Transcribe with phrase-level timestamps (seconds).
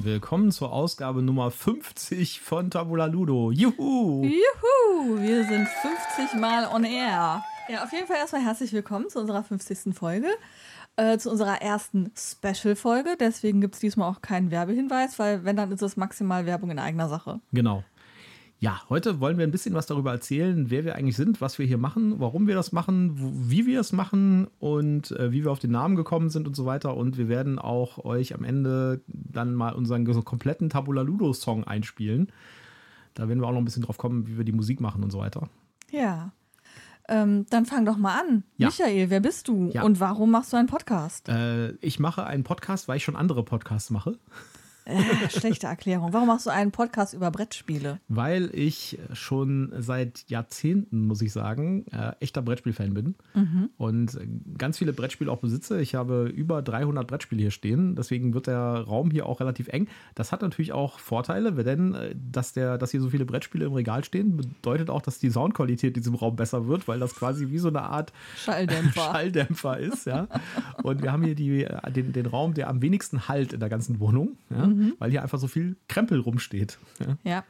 [0.00, 3.50] Willkommen zur Ausgabe Nummer 50 von Tabula Ludo.
[3.50, 4.22] Juhu!
[4.22, 5.20] Juhu!
[5.20, 7.42] Wir sind 50 Mal on air.
[7.68, 9.92] Ja, auf jeden Fall erstmal herzlich willkommen zu unserer 50.
[9.92, 10.28] Folge.
[10.94, 13.16] Äh, zu unserer ersten Special-Folge.
[13.18, 16.78] Deswegen gibt es diesmal auch keinen Werbehinweis, weil wenn, dann ist es maximal Werbung in
[16.78, 17.40] eigener Sache.
[17.52, 17.82] Genau.
[18.60, 21.66] Ja, heute wollen wir ein bisschen was darüber erzählen, wer wir eigentlich sind, was wir
[21.66, 23.12] hier machen, warum wir das machen,
[23.48, 26.66] wie wir es machen und äh, wie wir auf den Namen gekommen sind und so
[26.66, 26.96] weiter.
[26.96, 32.32] Und wir werden auch euch am Ende dann mal unseren kompletten Tabula Ludo Song einspielen.
[33.14, 35.12] Da werden wir auch noch ein bisschen drauf kommen, wie wir die Musik machen und
[35.12, 35.48] so weiter.
[35.92, 36.32] Ja.
[37.08, 38.42] Ähm, dann fang doch mal an.
[38.56, 38.66] Ja.
[38.66, 39.82] Michael, wer bist du Ja.
[39.82, 41.28] und warum machst du einen Podcast?
[41.28, 44.18] Äh, ich mache einen Podcast, weil ich schon andere Podcasts mache.
[44.88, 46.12] Äh, schlechte Erklärung.
[46.12, 48.00] Warum machst du einen Podcast über Brettspiele?
[48.08, 53.14] Weil ich schon seit Jahrzehnten, muss ich sagen, äh, echter Brettspielfan bin
[53.76, 54.18] und
[54.56, 55.80] ganz viele Brettspiele auch besitze.
[55.80, 59.88] Ich habe über 300 Brettspiele hier stehen, deswegen wird der Raum hier auch relativ eng.
[60.14, 63.74] Das hat natürlich auch Vorteile, denn äh, dass, der, dass hier so viele Brettspiele im
[63.74, 67.50] Regal stehen, bedeutet auch, dass die Soundqualität in diesem Raum besser wird, weil das quasi
[67.50, 69.00] wie so eine Art Schalldämpfer.
[69.00, 70.28] Schalldämpfer ist, ja.
[70.82, 73.68] Und wir haben hier die, äh, den, den Raum, der am wenigsten halt in der
[73.68, 74.66] ganzen Wohnung, ja,
[74.98, 76.78] weil hier einfach so viel Krempel rumsteht.
[77.00, 77.18] Ja.
[77.24, 77.44] ja.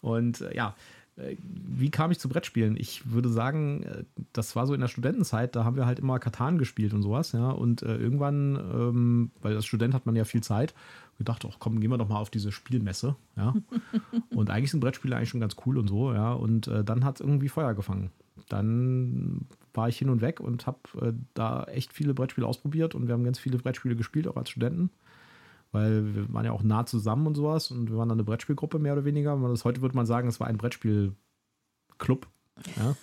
[0.00, 0.74] Und äh, ja,
[1.16, 2.76] äh, wie kam ich zu Brettspielen?
[2.76, 6.18] Ich würde sagen, äh, das war so in der Studentenzeit, da haben wir halt immer
[6.18, 7.50] Katan gespielt und sowas, ja.
[7.50, 10.74] Und äh, irgendwann, ähm, weil als Student hat man ja viel Zeit,
[11.18, 13.54] gedacht, ach komm, gehen wir doch mal auf diese Spielmesse, ja.
[14.30, 16.32] und eigentlich sind Brettspiele eigentlich schon ganz cool und so, ja.
[16.32, 18.10] Und äh, dann hat es irgendwie Feuer gefangen.
[18.48, 23.06] Dann war ich hin und weg und habe äh, da echt viele Brettspiele ausprobiert und
[23.06, 24.90] wir haben ganz viele Brettspiele gespielt, auch als Studenten
[25.76, 28.78] weil wir waren ja auch nah zusammen und sowas und wir waren dann eine Brettspielgruppe
[28.78, 29.36] mehr oder weniger.
[29.36, 32.26] Das, heute würde man sagen, es war ein Brettspielclub.
[32.76, 32.96] Ja.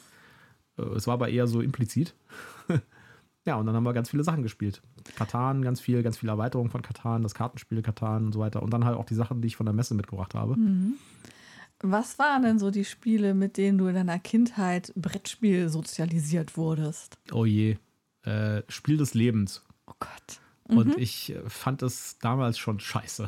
[0.78, 2.16] Äh, Es war aber eher so implizit.
[3.46, 4.82] ja, und dann haben wir ganz viele Sachen gespielt.
[5.16, 8.64] Katan, ganz viel, ganz viele Erweiterungen von Katan, das Kartenspiel Katan und so weiter.
[8.64, 10.56] Und dann halt auch die Sachen, die ich von der Messe mitgebracht habe.
[11.80, 17.18] Was waren denn so die Spiele, mit denen du in deiner Kindheit Brettspiel sozialisiert wurdest?
[17.32, 17.78] Oh je.
[18.24, 19.64] Äh, Spiel des Lebens.
[19.86, 20.40] Oh Gott.
[20.68, 23.28] Und ich äh, fand es damals schon scheiße.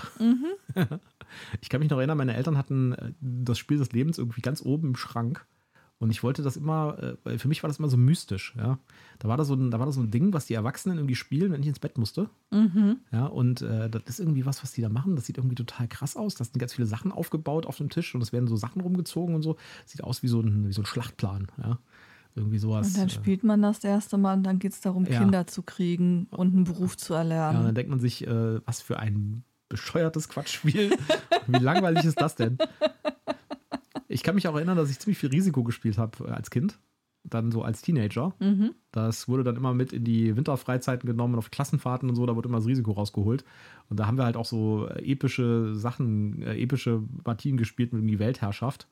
[1.61, 4.61] ich kann mich noch erinnern, meine Eltern hatten äh, das Spiel des Lebens irgendwie ganz
[4.61, 5.45] oben im Schrank.
[5.97, 8.79] Und ich wollte das immer, äh, weil für mich war das immer so mystisch, ja.
[9.19, 11.15] Da war da so ein, da war da so ein Ding, was die Erwachsenen irgendwie
[11.15, 12.29] spielen, wenn ich ins Bett musste.
[13.11, 15.15] Ja, und äh, das ist irgendwie was, was die da machen.
[15.15, 16.35] Das sieht irgendwie total krass aus.
[16.35, 19.35] Da sind ganz viele Sachen aufgebaut auf dem Tisch und es werden so Sachen rumgezogen
[19.35, 19.55] und so.
[19.85, 21.79] Sieht aus wie so ein, wie so ein Schlachtplan, ja.
[22.35, 22.87] Irgendwie sowas.
[22.89, 25.19] Und dann äh, spielt man das erste Mal und dann geht es darum, Ja.
[25.19, 27.63] Kinder zu kriegen und einen Beruf zu Ja, und erlernen.
[27.65, 30.91] dann denkt man sich, äh, was für ein bescheuertes Quatschspiel.
[31.47, 32.57] Wie langweilig ist das denn?
[34.07, 36.77] Ich kann mich auch erinnern, dass ich ziemlich viel Risiko gespielt habe äh, als Kind.
[37.27, 38.35] Dann so als Teenager.
[38.91, 42.49] Das wurde dann immer mit in die Winterfreizeiten genommen, auf Klassenfahrten und so, da wurde
[42.49, 43.43] immer das Risiko rausgeholt.
[43.89, 48.07] Und da haben wir halt auch so äh, epische Sachen, äh, epische Partien gespielt mit
[48.07, 48.87] die Weltherrschaft.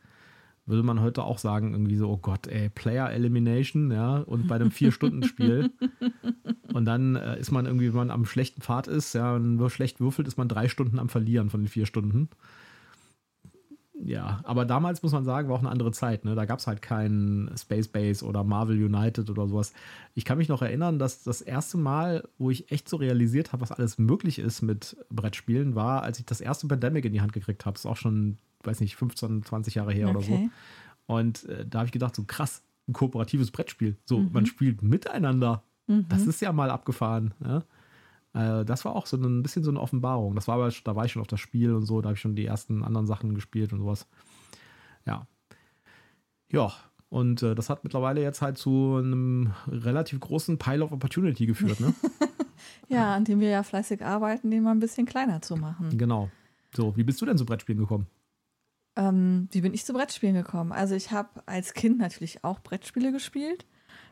[0.65, 4.55] Würde man heute auch sagen, irgendwie so, oh Gott, ey, Player Elimination, ja, und bei
[4.55, 5.71] einem Vier-Stunden-Spiel.
[6.73, 9.69] Und dann äh, ist man irgendwie, wenn man am schlechten Pfad ist, ja, und nur
[9.69, 12.29] schlecht würfelt, ist man drei Stunden am Verlieren von den vier Stunden.
[14.05, 16.25] Ja, aber damals muss man sagen, war auch eine andere Zeit.
[16.25, 16.35] Ne?
[16.35, 19.71] Da gab es halt kein Space Base oder Marvel United oder sowas.
[20.13, 23.61] Ich kann mich noch erinnern, dass das erste Mal, wo ich echt so realisiert habe,
[23.61, 27.33] was alles möglich ist mit Brettspielen, war, als ich das erste Pandemic in die Hand
[27.33, 27.75] gekriegt habe.
[27.75, 30.33] Das ist auch schon, weiß nicht, 15, 20 Jahre her oder so.
[30.33, 30.49] Okay.
[31.05, 33.97] Und äh, da habe ich gedacht, so krass, ein kooperatives Brettspiel.
[34.05, 35.63] So, man spielt miteinander.
[35.87, 37.33] Das ist ja mal abgefahren.
[37.43, 37.63] Ja?
[38.61, 40.35] Äh, das war auch so ein bisschen so eine Offenbarung.
[40.35, 42.21] Das war aber, da war ich schon auf das Spiel und so, da habe ich
[42.21, 44.07] schon die ersten anderen Sachen gespielt und sowas.
[45.05, 45.27] Ja.
[46.51, 46.71] Ja,
[47.09, 51.79] und äh, das hat mittlerweile jetzt halt zu einem relativ großen Pile of Opportunity geführt,
[51.79, 51.93] ne?
[52.87, 55.97] Ja, an dem wir ja fleißig arbeiten, den mal ein bisschen kleiner zu machen.
[55.97, 56.29] genau.
[56.75, 58.07] So, wie bist du denn zu Brettspielen gekommen?
[58.95, 60.71] Ähm, wie bin ich zu Brettspielen gekommen?
[60.71, 63.65] Also ich habe als Kind natürlich auch Brettspiele gespielt.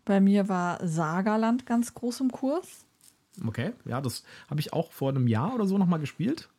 [0.05, 2.85] Bei mir war Sagerland ganz groß im Kurs.
[3.45, 6.49] Okay, ja, das habe ich auch vor einem Jahr oder so nochmal gespielt.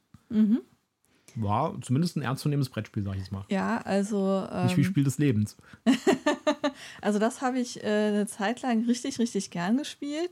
[1.34, 3.44] War zumindest ein ernstzunehmendes Brettspiel, sag ich jetzt mal.
[3.48, 5.56] Ja, also Nicht wie ähm, Spiel des Lebens.
[7.00, 10.30] Also das habe ich äh, eine Zeit lang richtig, richtig gern gespielt.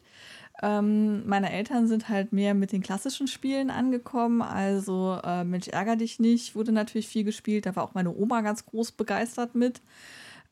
[0.63, 4.43] Ähm, meine Eltern sind halt mehr mit den klassischen Spielen angekommen.
[4.43, 7.67] Also äh, Mensch, ärger dich nicht, wurde natürlich viel gespielt.
[7.67, 9.81] Da war auch meine Oma ganz groß begeistert mit.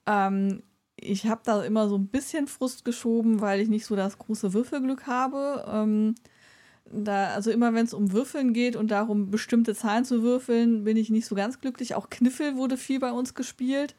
[0.06, 0.62] Ähm,
[0.96, 4.52] ich habe da immer so ein bisschen Frust geschoben, weil ich nicht so das große
[4.54, 5.64] Würfelglück habe.
[5.70, 6.14] Ähm,
[6.90, 10.96] da, also immer wenn es um Würfeln geht und darum, bestimmte Zahlen zu würfeln, bin
[10.96, 11.94] ich nicht so ganz glücklich.
[11.94, 13.94] Auch Kniffel wurde viel bei uns gespielt.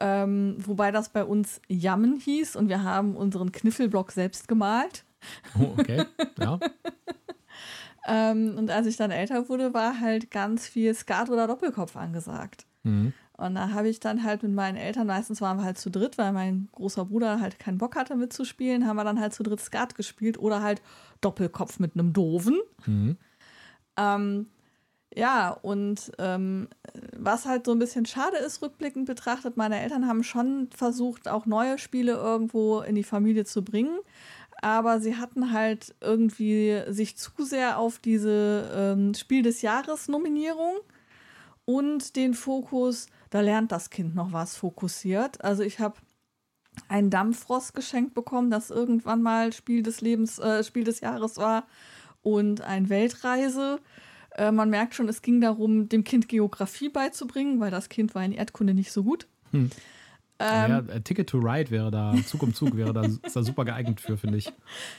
[0.00, 5.04] Ähm, wobei das bei uns Jammen hieß und wir haben unseren Kniffelblock selbst gemalt.
[5.58, 6.04] Oh, okay.
[6.38, 6.58] Ja.
[8.04, 12.66] Ähm, und als ich dann älter wurde, war halt ganz viel Skat oder Doppelkopf angesagt.
[12.82, 13.12] Mhm.
[13.36, 16.18] Und da habe ich dann halt mit meinen Eltern, meistens waren wir halt zu dritt,
[16.18, 19.60] weil mein großer Bruder halt keinen Bock hatte mitzuspielen, haben wir dann halt zu dritt
[19.60, 20.82] Skat gespielt oder halt
[21.20, 22.60] Doppelkopf mit einem Doofen.
[22.86, 23.16] Mhm.
[23.96, 24.46] Ähm,
[25.14, 26.68] ja, und ähm,
[27.16, 31.44] was halt so ein bisschen schade ist, rückblickend betrachtet, meine Eltern haben schon versucht, auch
[31.44, 33.98] neue Spiele irgendwo in die Familie zu bringen.
[34.62, 40.76] Aber sie hatten halt irgendwie sich zu sehr auf diese ähm, Spiel des Jahres Nominierung
[41.64, 45.44] und den Fokus, da lernt das Kind noch was fokussiert.
[45.44, 45.96] Also ich habe
[46.88, 51.66] ein Dampfrost geschenkt bekommen, das irgendwann mal Spiel des Lebens, äh, Spiel des Jahres war
[52.22, 53.80] und ein Weltreise.
[54.36, 58.24] Äh, man merkt schon, es ging darum, dem Kind Geografie beizubringen, weil das Kind war
[58.24, 59.26] in Erdkunde nicht so gut.
[59.50, 59.70] Hm.
[60.38, 63.64] Ähm, ja, Ticket to Ride wäre da, Zug um Zug wäre da, ist da super
[63.64, 64.52] geeignet für, finde ich.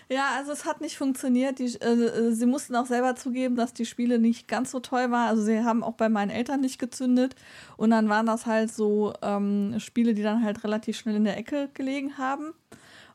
[0.09, 1.59] Ja, also es hat nicht funktioniert.
[1.59, 5.29] Die, äh, sie mussten auch selber zugeben, dass die Spiele nicht ganz so toll waren.
[5.29, 7.35] Also sie haben auch bei meinen Eltern nicht gezündet.
[7.75, 11.37] Und dann waren das halt so ähm, Spiele, die dann halt relativ schnell in der
[11.37, 12.53] Ecke gelegen haben.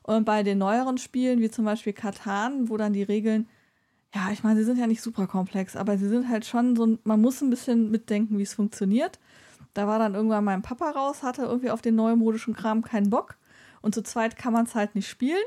[0.03, 3.47] Und bei den neueren Spielen, wie zum Beispiel Katan, wo dann die Regeln,
[4.13, 6.97] ja, ich meine, sie sind ja nicht super komplex, aber sie sind halt schon so,
[7.03, 9.19] man muss ein bisschen mitdenken, wie es funktioniert.
[9.73, 13.37] Da war dann irgendwann mein Papa raus, hatte irgendwie auf den neumodischen Kram keinen Bock.
[13.81, 15.37] Und zu zweit kann man es halt nicht spielen.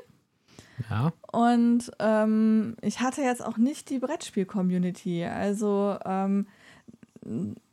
[0.91, 1.13] Ja.
[1.33, 5.25] Und ähm, ich hatte jetzt auch nicht die Brettspiel-Community.
[5.25, 6.47] Also ähm,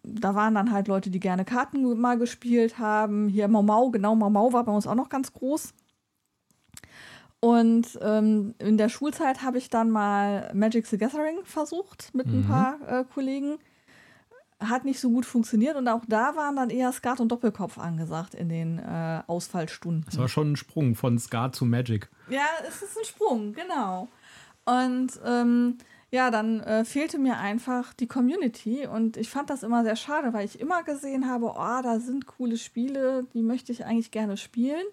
[0.03, 3.27] da waren dann halt Leute, die gerne Karten mal gespielt haben.
[3.29, 5.73] Hier Mau Mau, genau, Mau Mau war bei uns auch noch ganz groß.
[7.41, 12.39] Und ähm, in der Schulzeit habe ich dann mal Magic the Gathering versucht mit mhm.
[12.39, 13.59] ein paar äh, Kollegen
[14.59, 18.35] hat nicht so gut funktioniert und auch da waren dann eher Skat und Doppelkopf angesagt
[18.35, 20.03] in den äh, Ausfallstunden.
[20.05, 22.09] Das war schon ein Sprung von Skat zu Magic.
[22.29, 24.09] Ja, es ist ein Sprung, genau.
[24.65, 25.77] Und ähm,
[26.11, 30.33] ja, dann äh, fehlte mir einfach die Community und ich fand das immer sehr schade,
[30.33, 34.35] weil ich immer gesehen habe, oh, da sind coole Spiele, die möchte ich eigentlich gerne
[34.35, 34.85] spielen.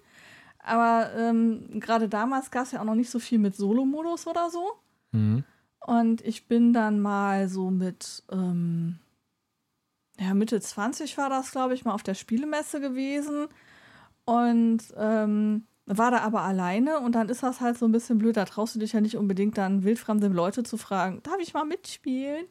[0.59, 4.51] Aber ähm, gerade damals gab es ja auch noch nicht so viel mit Solo-Modus oder
[4.51, 4.73] so.
[5.13, 5.45] Mhm.
[5.81, 8.99] Und ich bin dann mal so mit ähm,
[10.21, 13.49] ja, Mitte 20 war das, glaube ich, mal auf der Spielemesse gewesen.
[14.25, 18.37] Und ähm, war da aber alleine und dann ist das halt so ein bisschen blöd.
[18.37, 21.65] Da traust du dich ja nicht unbedingt dann wildfremde Leute zu fragen, darf ich mal
[21.65, 22.47] mitspielen?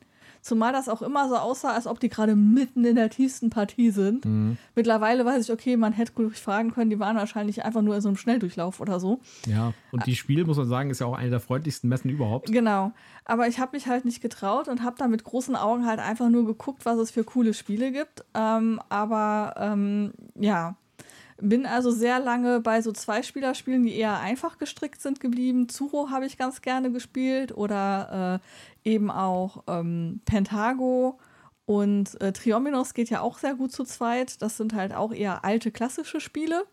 [0.46, 3.90] Zumal das auch immer so aussah, als ob die gerade mitten in der tiefsten Partie
[3.90, 4.26] sind.
[4.26, 4.58] Mhm.
[4.76, 8.02] Mittlerweile weiß ich, okay, man hätte gut fragen können, die waren wahrscheinlich einfach nur in
[8.02, 9.22] so einem Schnelldurchlauf oder so.
[9.48, 12.52] Ja, und die Spiel, muss man sagen, ist ja auch eine der freundlichsten Messen überhaupt.
[12.52, 12.92] Genau.
[13.26, 16.30] Aber ich habe mich halt nicht getraut und habe da mit großen Augen halt einfach
[16.30, 18.24] nur geguckt, was es für coole Spiele gibt.
[18.36, 20.76] Ähm, aber ähm, ja,
[21.38, 25.70] bin also sehr lange bei so Zweispielerspielen, die eher einfach gestrickt sind, geblieben.
[25.70, 28.42] Zuro habe ich ganz gerne gespielt oder
[28.84, 31.20] äh, eben auch ähm, Pentago
[31.66, 34.42] und äh, Triominos geht ja auch sehr gut zu zweit.
[34.42, 36.66] Das sind halt auch eher alte klassische Spiele.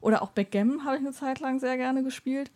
[0.00, 2.50] Oder auch Backgammon habe ich eine Zeit lang sehr gerne gespielt.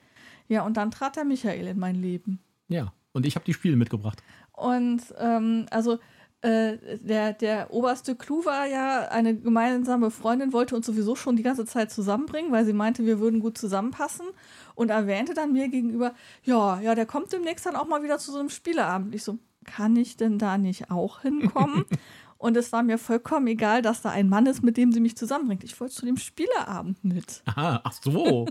[0.48, 2.40] Ja, und dann trat der Michael in mein Leben.
[2.68, 4.22] Ja, und ich habe die Spiele mitgebracht.
[4.52, 5.98] Und ähm, also
[6.40, 11.42] äh, der, der oberste Clou war ja, eine gemeinsame Freundin wollte uns sowieso schon die
[11.42, 14.26] ganze Zeit zusammenbringen, weil sie meinte, wir würden gut zusammenpassen
[14.76, 16.14] und erwähnte dann mir gegenüber,
[16.44, 19.14] ja, ja, der kommt demnächst dann auch mal wieder zu so einem Spieleabend.
[19.16, 21.84] Ich so, kann ich denn da nicht auch hinkommen?
[22.38, 25.16] und es war mir vollkommen egal, dass da ein Mann ist, mit dem sie mich
[25.16, 25.64] zusammenbringt.
[25.64, 27.42] Ich wollte zu dem Spieleabend mit.
[27.46, 28.46] Aha, ach so.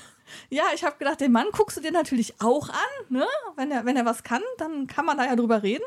[0.48, 3.26] ja, ich habe gedacht, den Mann guckst du dir natürlich auch an, ne?
[3.56, 5.84] Wenn er, wenn er was kann, dann kann man da ja drüber reden.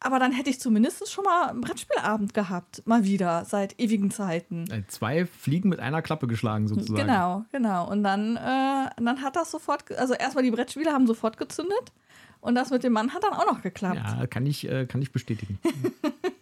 [0.00, 4.70] Aber dann hätte ich zumindest schon mal einen Brettspielabend gehabt, mal wieder, seit ewigen Zeiten.
[4.70, 7.00] Äh, zwei Fliegen mit einer Klappe geschlagen, sozusagen.
[7.00, 7.90] Genau, genau.
[7.90, 11.92] Und dann, äh, dann hat das sofort, also erstmal die Brettspiele haben sofort gezündet
[12.40, 13.96] und das mit dem Mann hat dann auch noch geklappt.
[13.96, 15.58] Ja, kann ich, äh, kann ich bestätigen.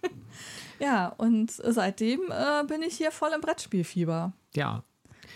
[0.79, 4.33] ja, und seitdem äh, bin ich hier voll im Brettspielfieber.
[4.55, 4.85] Ja,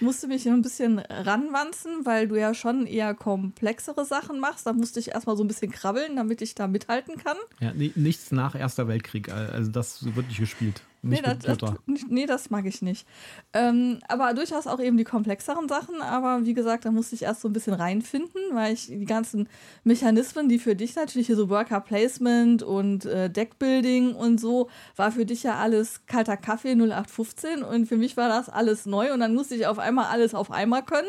[0.00, 4.66] musste mich ein bisschen ranwanzen, weil du ja schon eher komplexere Sachen machst.
[4.66, 7.36] Da musste ich erstmal so ein bisschen krabbeln, damit ich da mithalten kann.
[7.60, 9.30] Ja, nichts nach Erster Weltkrieg.
[9.32, 10.82] Also das wird nicht gespielt.
[11.02, 11.74] Nicht nee, das, das,
[12.08, 13.06] nee, das mag ich nicht.
[13.54, 16.02] Ähm, aber durchaus auch eben die komplexeren Sachen.
[16.02, 19.48] Aber wie gesagt, da musste ich erst so ein bisschen reinfinden, weil ich die ganzen
[19.82, 25.10] Mechanismen, die für dich natürlich hier so Worker Placement und äh, Deckbuilding und so, war
[25.10, 29.20] für dich ja alles kalter Kaffee 0815 und für mich war das alles neu und
[29.20, 31.08] dann musste ich auf einmal alles auf einmal können.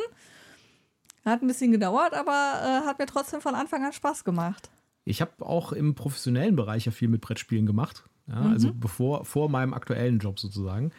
[1.26, 2.32] Hat ein bisschen gedauert, aber
[2.64, 4.72] äh, hat mir trotzdem von Anfang an Spaß gemacht.
[5.04, 8.06] Ich habe auch im professionellen Bereich ja viel mit Brettspielen gemacht.
[8.32, 8.54] Ja, also mhm.
[8.54, 10.92] Also bevor, vor meinem aktuellen Job sozusagen.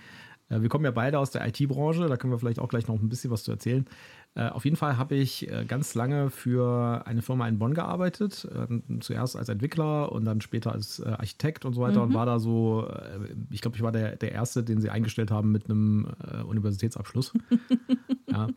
[0.48, 3.08] wir kommen ja beide aus der IT-Branche, da können wir vielleicht auch gleich noch ein
[3.08, 3.86] bisschen was zu erzählen.
[4.34, 8.48] Äh, auf jeden Fall habe ich äh, ganz lange für eine Firma in Bonn gearbeitet.
[8.50, 11.98] Äh, zuerst als Entwickler und dann später als äh, Architekt und so weiter.
[11.98, 12.08] Mhm.
[12.08, 15.30] Und war da so, äh, ich glaube, ich war der, der Erste, den sie eingestellt
[15.30, 17.34] haben mit einem äh, Universitätsabschluss.
[18.30, 18.48] ja.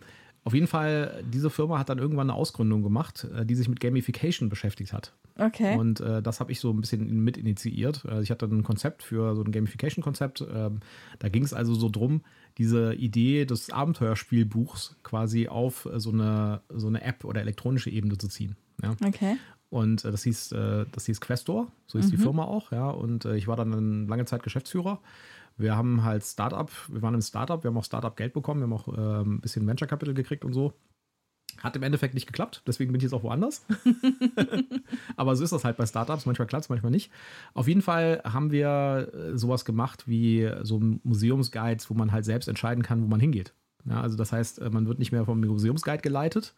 [0.45, 4.47] Auf jeden Fall, diese Firma hat dann irgendwann eine Ausgründung gemacht, die sich mit Gamification
[4.47, 5.11] beschäftigt hat.
[5.37, 5.75] Okay.
[5.75, 8.05] Und äh, das habe ich so ein bisschen mit initiiert.
[8.05, 10.45] Also ich hatte ein Konzept für so ein Gamification-Konzept.
[10.53, 10.81] Ähm,
[11.17, 12.21] da ging es also so drum,
[12.59, 18.27] diese Idee des Abenteuerspielbuchs quasi auf so eine, so eine App oder elektronische Ebene zu
[18.27, 18.55] ziehen.
[18.81, 18.95] Ja?
[19.03, 19.37] Okay.
[19.69, 22.11] Und äh, das hieß, äh, das hieß Questor, so hieß mhm.
[22.11, 22.89] die Firma auch, ja.
[22.89, 24.99] Und äh, ich war dann lange Zeit Geschäftsführer.
[25.57, 28.65] Wir haben halt Startup, wir waren im Startup, wir haben auch Startup Geld bekommen, wir
[28.65, 30.73] haben auch äh, ein bisschen Venture Capital gekriegt und so.
[31.59, 33.65] Hat im Endeffekt nicht geklappt, deswegen bin ich jetzt auch woanders.
[35.15, 36.25] Aber so ist das halt bei Startups.
[36.25, 37.11] Manchmal klappt es, manchmal nicht.
[37.53, 42.49] Auf jeden Fall haben wir äh, sowas gemacht wie so Museumsguides, wo man halt selbst
[42.49, 43.53] entscheiden kann, wo man hingeht.
[43.85, 46.55] Ja, also das heißt, äh, man wird nicht mehr vom Museumsguide geleitet,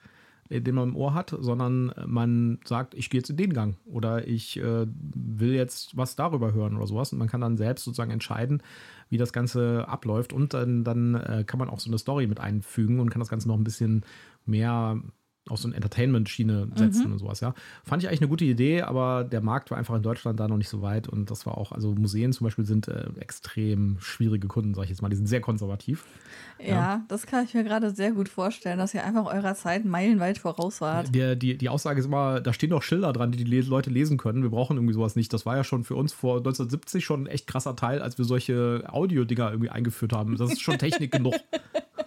[0.50, 4.28] den man im Ohr hat, sondern man sagt, ich gehe jetzt in den Gang oder
[4.28, 7.12] ich äh, will jetzt was darüber hören oder sowas.
[7.12, 8.62] Und man kann dann selbst sozusagen entscheiden,
[9.10, 10.34] wie das Ganze abläuft.
[10.34, 13.30] Und dann, dann äh, kann man auch so eine Story mit einfügen und kann das
[13.30, 14.04] Ganze noch ein bisschen
[14.46, 15.02] mehr
[15.50, 17.14] auf so eine Entertainment-Schiene setzen mhm.
[17.14, 17.54] und sowas, ja.
[17.84, 20.58] Fand ich eigentlich eine gute Idee, aber der Markt war einfach in Deutschland da noch
[20.58, 24.48] nicht so weit und das war auch, also Museen zum Beispiel sind äh, extrem schwierige
[24.48, 26.06] Kunden, sag ich jetzt mal, die sind sehr konservativ.
[26.60, 27.02] Ja, ja.
[27.08, 30.82] das kann ich mir gerade sehr gut vorstellen, dass ihr einfach eurer Zeit meilenweit voraus
[30.82, 31.14] wart.
[31.14, 34.18] Die, die, die Aussage ist immer, da stehen doch Schilder dran, die die Leute lesen
[34.18, 35.32] können, wir brauchen irgendwie sowas nicht.
[35.34, 38.26] Das war ja schon für uns vor 1970 schon ein echt krasser Teil, als wir
[38.26, 40.38] solche Audio-Dinger irgendwie eingeführt haben.
[40.38, 41.36] Das ist schon Technik genug.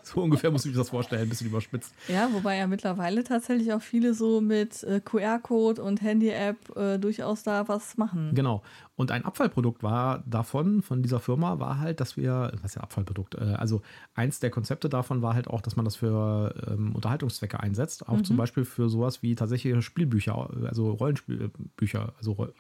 [0.02, 1.92] So ungefähr muss ich mir das vorstellen, ein bisschen überspitzt.
[2.08, 7.42] Ja, wobei ja mittlerweile tatsächlich auch viele so mit äh, QR-Code und Handy-App äh, durchaus
[7.42, 8.32] da was machen.
[8.34, 8.62] Genau.
[8.96, 12.82] Und ein Abfallprodukt war davon, von dieser Firma, war halt, dass wir, was ist ja
[12.82, 13.36] Abfallprodukt?
[13.36, 13.82] Äh, also
[14.14, 18.08] eins der Konzepte davon war halt auch, dass man das für ähm, Unterhaltungszwecke einsetzt.
[18.08, 18.24] Auch mhm.
[18.24, 22.50] zum Beispiel für sowas wie tatsächliche Spielbücher, also Rollenspielbücher, also äh,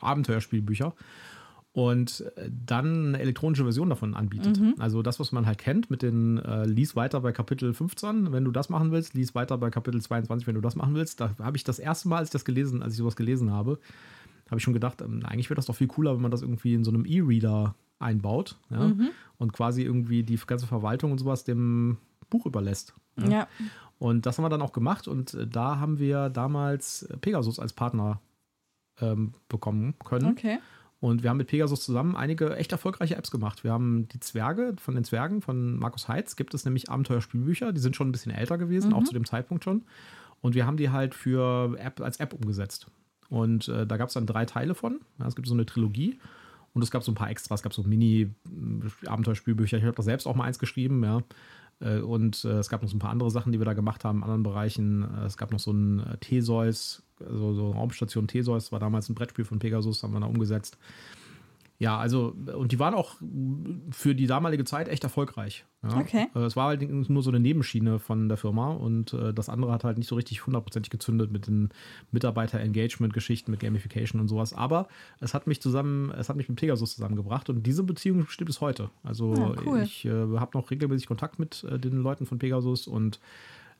[0.00, 0.94] Abenteuerspielbücher
[1.74, 4.60] und äh, dann eine elektronische Version davon anbietet.
[4.60, 4.76] Mhm.
[4.78, 8.44] Also das, was man halt kennt mit den äh, lies weiter bei Kapitel 15, wenn
[8.44, 11.20] du das machen willst, lies weiter bei Kapitel 22, wenn du das machen willst.
[11.20, 13.80] Da habe ich das erste Mal, als ich das gelesen, als ich sowas gelesen habe,
[14.46, 16.74] habe ich schon gedacht, ähm, eigentlich wäre das doch viel cooler, wenn man das irgendwie
[16.74, 18.88] in so einem E-Reader einbaut ja?
[18.88, 19.10] mhm.
[19.38, 21.98] und quasi irgendwie die ganze Verwaltung und sowas dem
[22.30, 22.94] Buch überlässt.
[23.18, 23.28] Ja.
[23.28, 23.48] ja.
[23.98, 27.72] Und das haben wir dann auch gemacht und äh, da haben wir damals Pegasus als
[27.72, 28.20] Partner
[29.00, 30.30] ähm, bekommen können.
[30.30, 30.60] Okay.
[31.04, 33.62] Und wir haben mit Pegasus zusammen einige echt erfolgreiche Apps gemacht.
[33.62, 37.80] Wir haben die Zwerge von den Zwergen von Markus Heitz, gibt es nämlich Abenteuerspielbücher, die
[37.80, 38.94] sind schon ein bisschen älter gewesen, mhm.
[38.94, 39.82] auch zu dem Zeitpunkt schon.
[40.40, 42.86] Und wir haben die halt für App als App umgesetzt.
[43.28, 44.98] Und äh, da gab es dann drei Teile von.
[45.18, 46.18] Ja, es gibt so eine Trilogie.
[46.72, 49.76] Und es gab so ein paar Extras, es gab so Mini-Abenteuerspielbücher.
[49.76, 51.20] Ich habe da selbst auch mal eins geschrieben, ja.
[51.80, 54.04] Äh, und äh, es gab noch so ein paar andere Sachen, die wir da gemacht
[54.04, 55.02] haben in anderen Bereichen.
[55.02, 59.44] Äh, es gab noch so ein Theseus, also so Raumstation Theseus, war damals ein Brettspiel
[59.44, 60.78] von Pegasus, haben wir da umgesetzt.
[61.78, 63.16] Ja, also, und die waren auch
[63.90, 65.64] für die damalige Zeit echt erfolgreich.
[65.82, 65.98] Ja.
[65.98, 66.28] Okay.
[66.34, 69.98] Es war halt nur so eine Nebenschiene von der Firma und das andere hat halt
[69.98, 71.70] nicht so richtig hundertprozentig gezündet mit den
[72.12, 74.54] Mitarbeiter-Engagement-Geschichten, mit Gamification und sowas.
[74.54, 74.88] Aber
[75.20, 78.60] es hat mich zusammen, es hat mich mit Pegasus zusammengebracht und diese Beziehung stimmt bis
[78.60, 78.90] heute.
[79.02, 79.82] Also, ja, cool.
[79.82, 83.20] ich äh, habe noch regelmäßig Kontakt mit äh, den Leuten von Pegasus und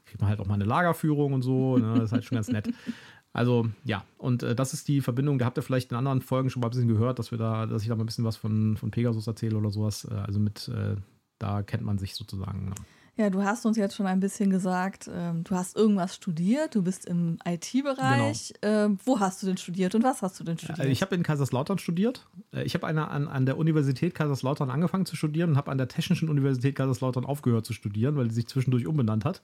[0.05, 1.79] kriegt man halt auch mal eine Lagerführung und so.
[1.79, 1.95] Ne?
[1.95, 2.69] Das ist halt schon ganz nett.
[3.35, 5.38] Also ja, und äh, das ist die Verbindung.
[5.38, 7.67] Da habt ihr vielleicht in anderen Folgen schon mal ein bisschen gehört, dass wir da,
[7.67, 10.07] dass ich da mal ein bisschen was von, von Pegasus erzähle oder sowas.
[10.09, 10.95] Äh, also mit, äh,
[11.41, 12.73] da kennt man sich sozusagen.
[13.17, 16.83] Ja, du hast uns jetzt schon ein bisschen gesagt, ähm, du hast irgendwas studiert, du
[16.83, 18.55] bist im IT-Bereich.
[18.61, 18.85] Genau.
[18.85, 20.79] Ähm, wo hast du denn studiert und was hast du denn studiert?
[20.79, 22.29] Also ich habe in Kaiserslautern studiert.
[22.53, 25.88] Äh, ich habe an, an der Universität Kaiserslautern angefangen zu studieren und habe an der
[25.88, 29.43] Technischen Universität Kaiserslautern aufgehört zu studieren, weil sie sich zwischendurch umbenannt hat.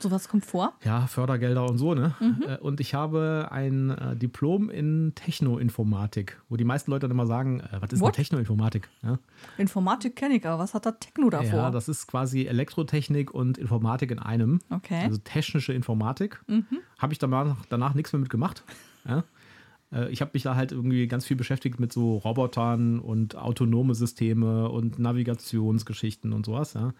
[0.00, 0.74] Sowas kommt vor?
[0.84, 2.14] Ja, Fördergelder und so, ne?
[2.20, 2.44] Mhm.
[2.46, 7.26] Äh, und ich habe ein äh, Diplom in Technoinformatik, wo die meisten Leute dann immer
[7.26, 8.16] sagen, äh, was ist What?
[8.16, 8.88] denn Technoinformatik?
[9.02, 9.18] Ja?
[9.56, 11.58] Informatik kenne ich, aber was hat da Techno davor?
[11.58, 14.60] Ja, das ist quasi Elektrotechnik und Informatik in einem.
[14.70, 15.02] Okay.
[15.04, 16.40] Also technische Informatik.
[16.46, 16.64] Mhm.
[16.98, 18.62] Habe ich danach, danach nichts mehr mitgemacht.
[19.06, 19.24] Ja?
[20.10, 24.68] Ich habe mich da halt irgendwie ganz viel beschäftigt mit so Robotern und autonome Systeme
[24.68, 26.74] und Navigationsgeschichten und sowas.
[26.74, 26.92] Ja.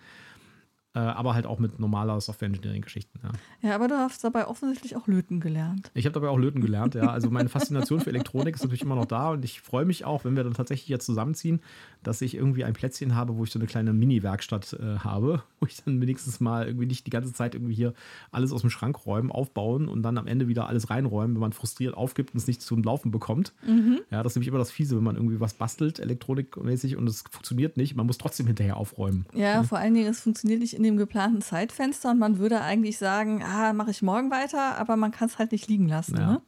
[0.95, 3.21] Äh, aber halt auch mit normaler Software-Engineering-Geschichten.
[3.23, 3.69] Ja.
[3.69, 5.91] ja, aber du hast dabei offensichtlich auch Löten gelernt.
[5.93, 7.11] Ich habe dabei auch Löten gelernt, ja.
[7.11, 10.25] Also meine Faszination für Elektronik ist natürlich immer noch da und ich freue mich auch,
[10.25, 11.61] wenn wir dann tatsächlich jetzt zusammenziehen,
[12.03, 15.43] dass ich irgendwie ein Plätzchen habe, wo ich so eine kleine Mini-Werkstatt äh, habe.
[15.61, 17.93] wo ich dann wenigstens mal irgendwie nicht die ganze Zeit irgendwie hier
[18.31, 21.53] alles aus dem Schrank räumen, aufbauen und dann am Ende wieder alles reinräumen, wenn man
[21.53, 23.53] frustriert aufgibt und es nicht zum Laufen bekommt.
[23.67, 24.01] Mhm.
[24.11, 27.25] Ja, das ist nämlich immer das Fiese, wenn man irgendwie was bastelt, elektronikmäßig und es
[27.31, 27.95] funktioniert nicht.
[27.95, 29.27] Man muss trotzdem hinterher aufräumen.
[29.35, 29.67] Ja, mhm.
[29.67, 33.43] vor allen Dingen, es funktioniert nicht in dem geplanten Zeitfenster und man würde eigentlich sagen,
[33.43, 36.17] ah, mache ich morgen weiter, aber man kann es halt nicht liegen lassen.
[36.17, 36.27] Ja.
[36.33, 36.43] Ne?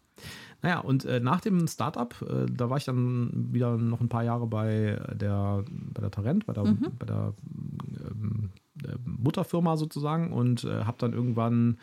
[0.63, 4.25] Naja, und äh, nach dem Startup, äh, da war ich dann wieder noch ein paar
[4.25, 6.87] Jahre bei der, bei der Tarent, bei der, mhm.
[6.99, 7.35] bei der
[7.99, 8.51] ähm,
[9.05, 11.79] Mutterfirma sozusagen und äh, habe dann irgendwann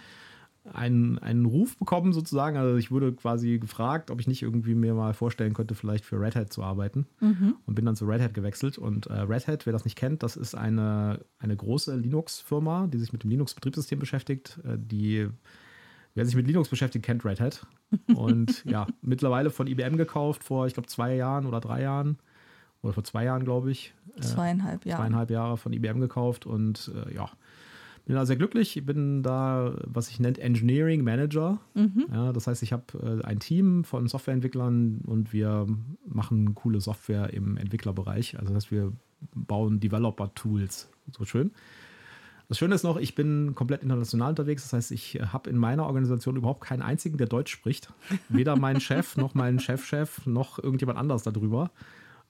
[0.73, 2.57] einen, einen Ruf bekommen sozusagen.
[2.57, 6.19] Also ich wurde quasi gefragt, ob ich nicht irgendwie mir mal vorstellen könnte, vielleicht für
[6.19, 7.05] Red Hat zu arbeiten.
[7.19, 7.55] Mhm.
[7.65, 8.77] Und bin dann zu Red Hat gewechselt.
[8.77, 12.97] Und äh, Red Hat, wer das nicht kennt, das ist eine, eine große Linux-Firma, die
[12.97, 15.29] sich mit dem Linux-Betriebssystem beschäftigt, äh, die
[16.17, 17.67] Wer sich mit Linux beschäftigt, kennt Red Hat.
[18.15, 22.17] Und ja, mittlerweile von IBM gekauft vor, ich glaube, zwei Jahren oder drei Jahren.
[22.81, 23.93] Oder vor zwei Jahren, glaube ich.
[24.15, 25.03] Äh, zweieinhalb Jahre.
[25.03, 26.47] Zweieinhalb Jahre von IBM gekauft.
[26.47, 27.29] Und äh, ja,
[28.07, 28.77] bin da sehr glücklich.
[28.77, 31.59] Ich bin da, was ich nennt, Engineering Manager.
[31.73, 32.05] Mhm.
[32.11, 35.67] Ja, das heißt, ich habe äh, ein Team von Softwareentwicklern und wir
[36.05, 38.39] machen coole Software im Entwicklerbereich.
[38.39, 38.93] Also das heißt, wir
[39.35, 40.89] bauen Developer-Tools.
[41.17, 41.51] So schön.
[42.47, 44.63] Das Schöne ist noch, ich bin komplett international unterwegs.
[44.63, 47.91] Das heißt, ich habe in meiner Organisation überhaupt keinen einzigen, der Deutsch spricht.
[48.29, 51.71] Weder mein Chef noch mein Chefchef noch irgendjemand anders darüber.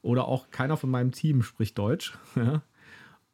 [0.01, 2.17] Oder auch keiner von meinem Team spricht Deutsch.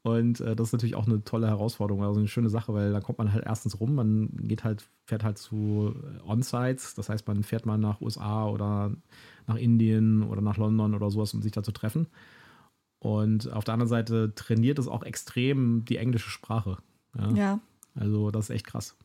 [0.03, 2.99] Und äh, das ist natürlich auch eine tolle Herausforderung, also eine schöne Sache, weil da
[2.99, 7.25] kommt man halt erstens rum, man geht halt, fährt halt zu äh, On-Sites, das heißt,
[7.25, 8.91] man fährt mal nach USA oder
[9.47, 12.07] nach Indien oder nach London oder sowas, um sich da zu treffen.
[12.99, 16.77] Und auf der anderen Seite trainiert es auch extrem die englische Sprache.
[17.17, 17.31] Ja.
[17.31, 17.59] ja.
[17.95, 18.95] Also, das ist echt krass.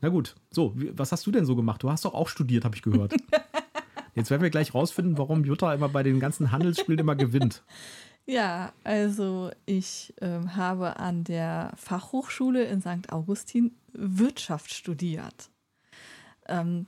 [0.00, 1.82] Na gut, so, was hast du denn so gemacht?
[1.82, 3.14] Du hast doch auch studiert, habe ich gehört.
[4.14, 7.62] Jetzt werden wir gleich rausfinden, warum Jutta immer bei den ganzen Handelsspielen immer gewinnt.
[8.28, 13.10] Ja, also ich äh, habe an der Fachhochschule in St.
[13.10, 15.50] Augustin Wirtschaft studiert.
[16.46, 16.86] Ähm,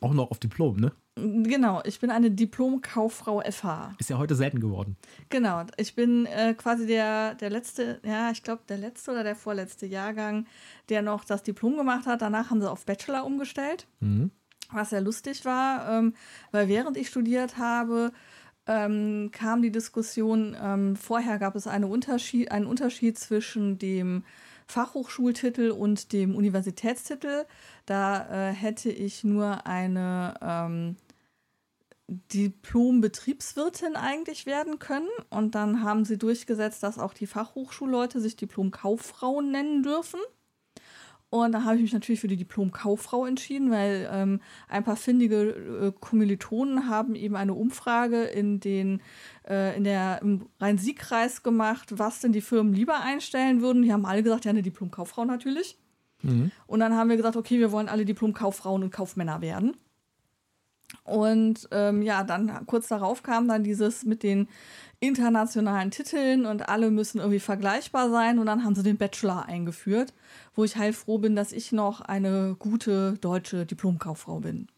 [0.00, 0.92] auch noch auf Diplom, ne?
[1.14, 3.96] Genau, ich bin eine Diplom-Kauffrau FH.
[3.98, 4.96] Ist ja heute selten geworden.
[5.28, 9.36] Genau, ich bin äh, quasi der, der letzte, ja, ich glaube, der letzte oder der
[9.36, 10.46] vorletzte Jahrgang,
[10.88, 12.22] der noch das Diplom gemacht hat.
[12.22, 14.30] Danach haben sie auf Bachelor umgestellt, mhm.
[14.70, 16.14] was sehr lustig war, ähm,
[16.50, 18.10] weil während ich studiert habe,
[18.66, 24.24] ähm, kam die Diskussion, ähm, vorher gab es eine Unterschied, einen Unterschied zwischen dem
[24.66, 27.44] Fachhochschultitel und dem Universitätstitel.
[27.86, 30.96] Da äh, hätte ich nur eine ähm,
[32.08, 35.08] Diplom-Betriebswirtin eigentlich werden können.
[35.30, 40.20] Und dann haben sie durchgesetzt, dass auch die Fachhochschulleute sich Diplom-Kauffrauen nennen dürfen.
[41.32, 45.48] Und da habe ich mich natürlich für die Diplom-Kauffrau entschieden, weil ähm, ein paar findige
[45.48, 49.00] äh, Kommilitonen haben eben eine Umfrage in den
[49.48, 53.80] äh, in der im Rhein-Sieg-Kreis gemacht, was denn die Firmen lieber einstellen würden.
[53.80, 55.78] Die haben alle gesagt, ja, eine Diplom-Kauffrau natürlich.
[56.20, 56.50] Mhm.
[56.66, 59.74] Und dann haben wir gesagt, okay, wir wollen alle Diplom-Kauffrauen und Kaufmänner werden.
[61.04, 64.48] Und ähm, ja, dann kurz darauf kam dann dieses mit den
[65.02, 68.38] internationalen Titeln und alle müssen irgendwie vergleichbar sein.
[68.38, 70.14] Und dann haben sie den Bachelor eingeführt,
[70.54, 74.68] wo ich halt froh bin, dass ich noch eine gute deutsche Diplomkauffrau bin.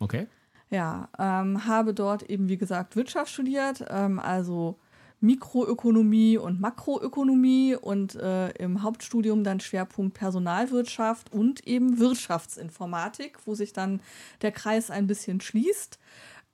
[0.00, 0.26] Okay.
[0.70, 4.76] Ja, ähm, habe dort eben, wie gesagt, Wirtschaft studiert, ähm, also
[5.20, 13.72] Mikroökonomie und Makroökonomie und äh, im Hauptstudium dann Schwerpunkt Personalwirtschaft und eben Wirtschaftsinformatik, wo sich
[13.72, 14.00] dann
[14.42, 15.98] der Kreis ein bisschen schließt.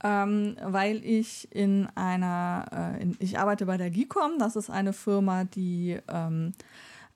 [0.03, 4.95] Ähm, weil ich in einer, äh, in, ich arbeite bei der GICOM, das ist eine
[4.95, 6.53] Firma, die ähm,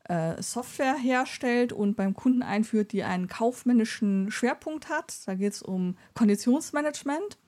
[0.08, 5.14] äh, Software herstellt und beim Kunden einführt, die einen kaufmännischen Schwerpunkt hat.
[5.26, 7.38] Da geht es um Konditionsmanagement.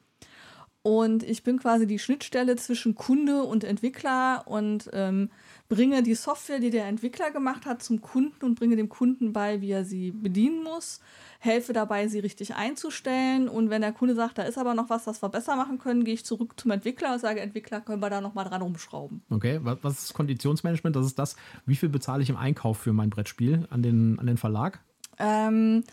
[0.83, 5.31] Und ich bin quasi die Schnittstelle zwischen Kunde und Entwickler und ähm,
[5.69, 9.61] bringe die Software, die der Entwickler gemacht hat, zum Kunden und bringe dem Kunden bei,
[9.61, 11.01] wie er sie bedienen muss.
[11.39, 13.49] Helfe dabei, sie richtig einzustellen.
[13.49, 16.05] Und wenn der Kunde sagt, da ist aber noch was, das wir besser machen können,
[16.05, 19.23] gehe ich zurück zum Entwickler und sage, Entwickler, können wir da nochmal dran rumschrauben.
[19.31, 20.97] Okay, was ist Konditionsmanagement?
[20.97, 24.27] Das ist das, wie viel bezahle ich im Einkauf für mein Brettspiel an den, an
[24.27, 24.81] den Verlag?
[25.19, 25.85] Ähm,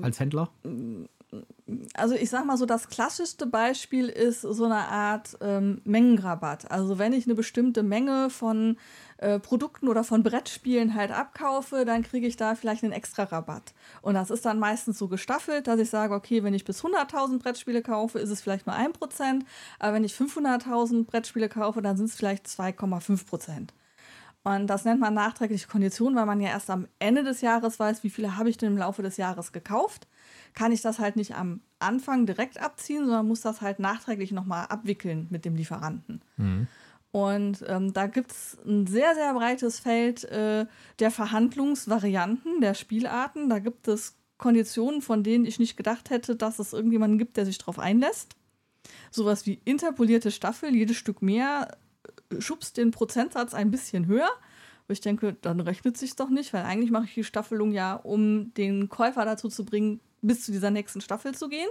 [0.00, 0.50] Als Händler?
[1.94, 6.70] Also ich sag mal so, das klassischste Beispiel ist so eine Art ähm, Mengenrabatt.
[6.70, 8.78] Also wenn ich eine bestimmte Menge von
[9.18, 13.74] äh, Produkten oder von Brettspielen halt abkaufe, dann kriege ich da vielleicht einen extra Rabatt.
[14.00, 17.38] Und das ist dann meistens so gestaffelt, dass ich sage, okay, wenn ich bis 100.000
[17.40, 19.42] Brettspiele kaufe, ist es vielleicht nur 1%,
[19.78, 23.68] aber wenn ich 500.000 Brettspiele kaufe, dann sind es vielleicht 2,5%.
[24.44, 28.02] Und das nennt man nachträgliche Kondition, weil man ja erst am Ende des Jahres weiß,
[28.02, 30.06] wie viele habe ich denn im Laufe des Jahres gekauft
[30.54, 34.66] kann ich das halt nicht am Anfang direkt abziehen, sondern muss das halt nachträglich nochmal
[34.66, 36.22] abwickeln mit dem Lieferanten.
[36.36, 36.66] Mhm.
[37.10, 40.66] Und ähm, da gibt es ein sehr, sehr breites Feld äh,
[40.98, 43.48] der Verhandlungsvarianten, der Spielarten.
[43.48, 47.46] Da gibt es Konditionen, von denen ich nicht gedacht hätte, dass es irgendjemanden gibt, der
[47.46, 48.36] sich darauf einlässt.
[49.10, 51.78] Sowas wie interpolierte Staffel, jedes Stück mehr
[52.30, 54.30] äh, schubst den Prozentsatz ein bisschen höher.
[54.86, 57.94] Wo ich denke, dann rechnet sich doch nicht, weil eigentlich mache ich die Staffelung ja,
[57.94, 61.68] um den Käufer dazu zu bringen, bis zu dieser nächsten Staffel zu gehen.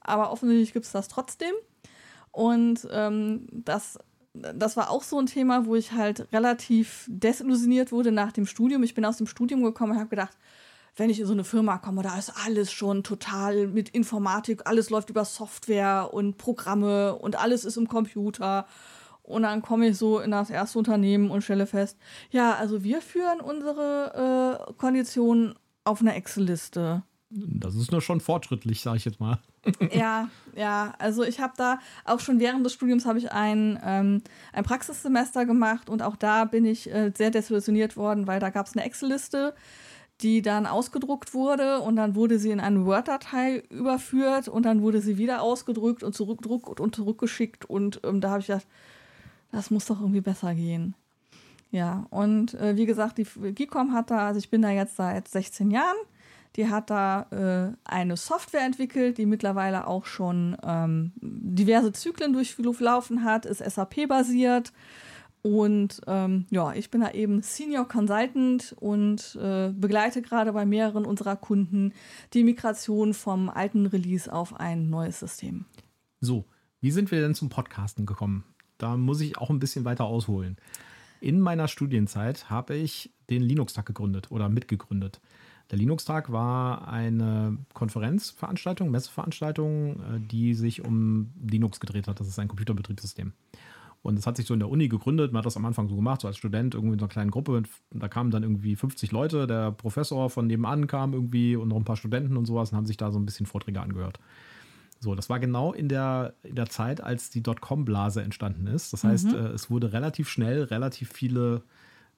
[0.00, 1.52] Aber offensichtlich gibt es das trotzdem.
[2.30, 3.98] Und ähm, das,
[4.34, 8.82] das war auch so ein Thema, wo ich halt relativ desillusioniert wurde nach dem Studium.
[8.82, 10.36] Ich bin aus dem Studium gekommen und habe gedacht,
[10.96, 14.90] wenn ich in so eine Firma komme, da ist alles schon total mit Informatik, alles
[14.90, 18.66] läuft über Software und Programme und alles ist im Computer.
[19.22, 21.96] Und dann komme ich so in das erste Unternehmen und stelle fest,
[22.30, 27.02] ja, also wir führen unsere äh, Konditionen auf einer Excel-Liste.
[27.36, 29.40] Das ist nur schon fortschrittlich, sage ich jetzt mal.
[29.92, 34.22] ja, ja, also ich habe da auch schon während des Studiums habe ich ein, ähm,
[34.52, 38.66] ein Praxissemester gemacht und auch da bin ich äh, sehr desillusioniert worden, weil da gab
[38.66, 39.54] es eine Excel-Liste,
[40.20, 45.00] die dann ausgedruckt wurde und dann wurde sie in eine Word-Datei überführt und dann wurde
[45.00, 48.66] sie wieder ausgedrückt und zurückgedruckt und zurückgeschickt und ähm, da habe ich gedacht,
[49.50, 50.94] das muss doch irgendwie besser gehen.
[51.72, 55.26] Ja, und äh, wie gesagt, die Gicom hat da, also ich bin da jetzt seit
[55.26, 55.96] 16 Jahren,
[56.56, 63.24] die hat da äh, eine Software entwickelt, die mittlerweile auch schon ähm, diverse Zyklen durchlaufen
[63.24, 64.72] hat, ist SAP-basiert
[65.46, 71.04] und ähm, ja, ich bin da eben Senior Consultant und äh, begleite gerade bei mehreren
[71.04, 71.92] unserer Kunden
[72.32, 75.66] die Migration vom alten Release auf ein neues System.
[76.22, 76.46] So,
[76.80, 78.44] wie sind wir denn zum Podcasten gekommen?
[78.78, 80.56] Da muss ich auch ein bisschen weiter ausholen.
[81.20, 85.20] In meiner Studienzeit habe ich den Linux-Tag gegründet oder mitgegründet.
[85.70, 92.20] Der Linux-Tag war eine Konferenzveranstaltung, Messeveranstaltung, äh, die sich um Linux gedreht hat.
[92.20, 93.32] Das ist ein Computerbetriebssystem.
[94.02, 95.32] Und das hat sich so in der Uni gegründet.
[95.32, 97.30] Man hat das am Anfang so gemacht, so als Student irgendwie in so einer kleinen
[97.30, 97.52] Gruppe.
[97.52, 99.46] Und da kamen dann irgendwie 50 Leute.
[99.46, 102.84] Der Professor von nebenan kam irgendwie und noch ein paar Studenten und sowas und haben
[102.84, 104.20] sich da so ein bisschen Vorträge angehört.
[105.00, 108.92] So, das war genau in der, in der Zeit, als die Dotcom-Blase entstanden ist.
[108.92, 109.34] Das heißt, mhm.
[109.36, 111.62] äh, es wurde relativ schnell relativ viele,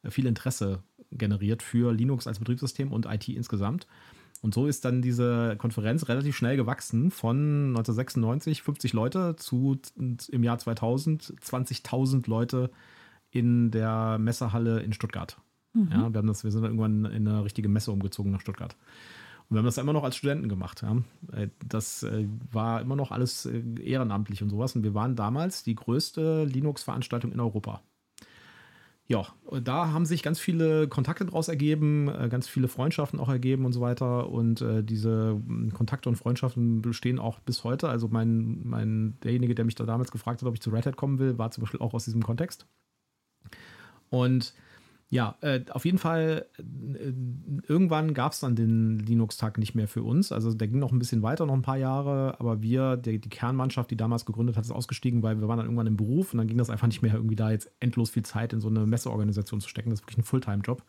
[0.03, 3.87] äh, viel Interesse generiert für Linux als Betriebssystem und IT insgesamt.
[4.43, 10.43] Und so ist dann diese Konferenz relativ schnell gewachsen von 1996 50 Leute zu im
[10.43, 12.71] Jahr 2000 20.000 Leute
[13.31, 15.39] in der Messehalle in Stuttgart.
[15.73, 15.89] Mhm.
[15.91, 18.77] Ja, wir, haben das, wir sind dann irgendwann in eine richtige Messe umgezogen nach Stuttgart.
[19.49, 20.83] Und wir haben das immer noch als Studenten gemacht.
[20.83, 20.97] Ja.
[21.33, 24.75] Äh, das äh, war immer noch alles äh, ehrenamtlich und sowas.
[24.75, 27.83] Und wir waren damals die größte Linux-Veranstaltung in Europa
[29.09, 29.25] ja,
[29.63, 33.73] da haben sich ganz viele Kontakte daraus ergeben, äh, ganz viele Freundschaften auch ergeben und
[33.73, 34.29] so weiter.
[34.31, 37.89] Und äh, diese hm, Kontakte und Freundschaften bestehen auch bis heute.
[37.89, 40.97] Also mein, mein, derjenige, der mich da damals gefragt hat, ob ich zu Red Hat
[40.97, 42.67] kommen will, war zum Beispiel auch aus diesem Kontext.
[44.11, 44.55] Und
[45.09, 47.13] ja, äh, auf jeden Fall, äh,
[47.69, 50.33] irgendwann gab es dann den Linux-Tag nicht mehr für uns.
[50.33, 53.29] Also der ging noch ein bisschen weiter, noch ein paar Jahre, aber wir, die, die
[53.29, 56.39] Kernmannschaft, die damals gegründet hat, ist ausgestiegen, weil wir waren dann irgendwann im Beruf und
[56.39, 58.85] dann ging das einfach nicht mehr irgendwie da jetzt endlos viel Zeit in so eine
[58.85, 59.91] Messeorganisation zu stecken.
[59.91, 60.83] Das ist wirklich ein Fulltime-Job.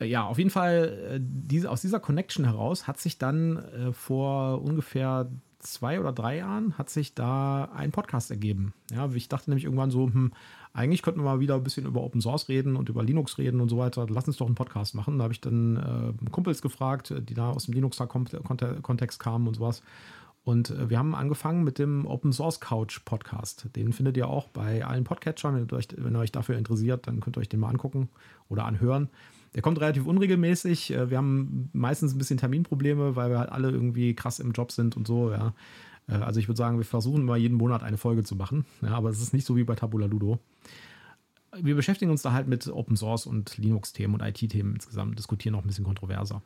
[0.00, 3.92] Äh, ja, auf jeden Fall, äh, diese, aus dieser Connection heraus hat sich dann äh,
[3.92, 5.30] vor ungefähr
[5.64, 8.74] zwei oder drei Jahren hat sich da ein Podcast ergeben.
[8.90, 10.32] Ja, ich dachte nämlich irgendwann so, hm,
[10.72, 13.60] eigentlich könnten wir mal wieder ein bisschen über Open Source reden und über Linux reden
[13.60, 14.06] und so weiter.
[14.08, 15.18] Lass uns doch einen Podcast machen.
[15.18, 15.76] Da habe ich dann
[16.24, 19.82] äh, Kumpels gefragt, die da aus dem Linux-Kontext kamen und sowas.
[20.44, 23.68] Und äh, wir haben angefangen mit dem Open Source Couch Podcast.
[23.76, 25.54] Den findet ihr auch bei allen Podcatchern.
[25.54, 28.08] Wenn ihr, euch, wenn ihr euch dafür interessiert, dann könnt ihr euch den mal angucken
[28.48, 29.08] oder anhören.
[29.54, 30.92] Der kommt relativ unregelmäßig.
[30.92, 34.72] Äh, wir haben meistens ein bisschen Terminprobleme, weil wir halt alle irgendwie krass im Job
[34.72, 35.54] sind und so, ja.
[36.08, 38.64] Äh, also ich würde sagen, wir versuchen mal jeden Monat eine Folge zu machen.
[38.82, 40.38] Ja, aber es ist nicht so wie bei Tabula Ludo.
[41.56, 45.62] Wir beschäftigen uns da halt mit Open Source und Linux-Themen und IT-Themen insgesamt, diskutieren noch
[45.62, 46.42] ein bisschen kontroverser.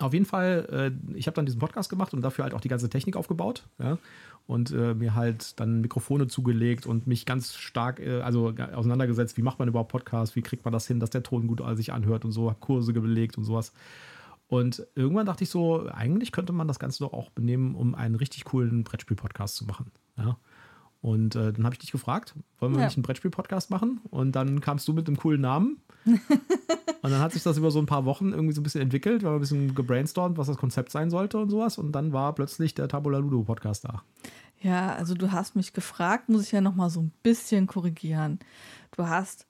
[0.00, 2.68] Auf jeden Fall, äh, ich habe dann diesen Podcast gemacht und dafür halt auch die
[2.68, 3.68] ganze Technik aufgebaut.
[3.78, 3.98] Ja?
[4.46, 9.42] Und äh, mir halt dann Mikrofone zugelegt und mich ganz stark, äh, also auseinandergesetzt, wie
[9.42, 12.24] macht man überhaupt Podcasts, wie kriegt man das hin, dass der Ton gut sich anhört
[12.24, 13.72] und so, habe Kurse belegt und sowas.
[14.48, 18.16] Und irgendwann dachte ich so, eigentlich könnte man das Ganze doch auch benehmen, um einen
[18.16, 19.90] richtig coolen Brettspiel-Podcast zu machen.
[20.18, 20.36] Ja.
[21.02, 22.86] Und äh, dann habe ich dich gefragt, wollen wir ja.
[22.86, 24.00] nicht einen Brettspiel-Podcast machen?
[24.10, 25.82] Und dann kamst du mit einem coolen Namen.
[26.04, 26.20] und
[27.02, 29.28] dann hat sich das über so ein paar Wochen irgendwie so ein bisschen entwickelt, wir
[29.28, 31.76] haben ein bisschen gebrainstormt, was das Konzept sein sollte und sowas.
[31.76, 34.04] Und dann war plötzlich der Tabula Ludo Podcast da.
[34.60, 38.38] Ja, also du hast mich gefragt, muss ich ja noch mal so ein bisschen korrigieren.
[38.96, 39.48] Du hast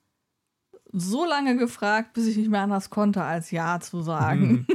[0.91, 4.67] so lange gefragt, bis ich nicht mehr anders konnte, als Ja zu sagen.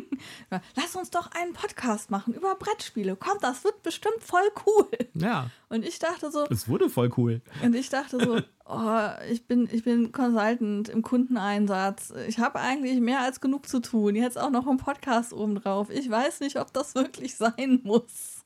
[0.75, 3.15] Lass uns doch einen Podcast machen über Brettspiele.
[3.15, 4.89] Komm, das wird bestimmt voll cool.
[5.13, 5.49] Ja.
[5.69, 6.45] Und ich dachte so.
[6.49, 7.41] Es wurde voll cool.
[7.63, 12.13] Und ich dachte so, oh, ich bin, ich bin Consultant im Kundeneinsatz.
[12.27, 14.15] Ich habe eigentlich mehr als genug zu tun.
[14.15, 15.89] Jetzt auch noch ein Podcast obendrauf.
[15.89, 18.45] Ich weiß nicht, ob das wirklich sein muss.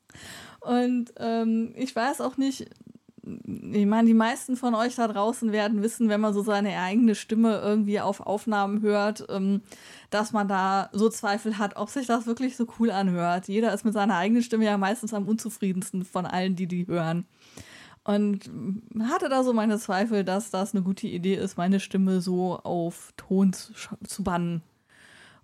[0.59, 2.69] Und ähm, ich weiß auch nicht,
[3.23, 7.13] ich meine, die meisten von euch da draußen werden wissen, wenn man so seine eigene
[7.13, 9.61] Stimme irgendwie auf Aufnahmen hört, ähm,
[10.11, 13.47] dass man da so Zweifel hat, ob sich das wirklich so cool anhört.
[13.47, 17.25] Jeder ist mit seiner eigenen Stimme ja meistens am unzufriedensten von allen, die die hören.
[18.03, 18.49] Und
[19.03, 23.13] hatte da so meine Zweifel, dass das eine gute Idee ist, meine Stimme so auf
[23.15, 24.63] Ton zu, bannen.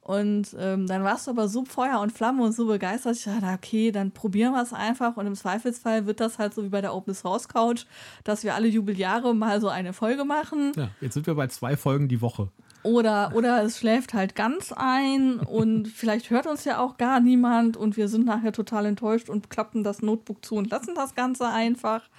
[0.01, 3.15] Und ähm, dann warst du aber so Feuer und Flamme und so begeistert.
[3.15, 5.15] Ich dachte, okay, dann probieren wir es einfach.
[5.17, 7.85] Und im Zweifelsfall wird das halt so wie bei der Open Source Couch,
[8.23, 10.71] dass wir alle Jubeljahre mal so eine Folge machen.
[10.75, 12.49] Ja, jetzt sind wir bei zwei Folgen die Woche.
[12.87, 17.75] Oder, oder es schläft halt ganz ein und vielleicht hört uns ja auch gar niemand
[17.75, 21.49] und wir sind nachher total enttäuscht und klappen das Notebook zu und lassen das Ganze
[21.49, 22.09] einfach.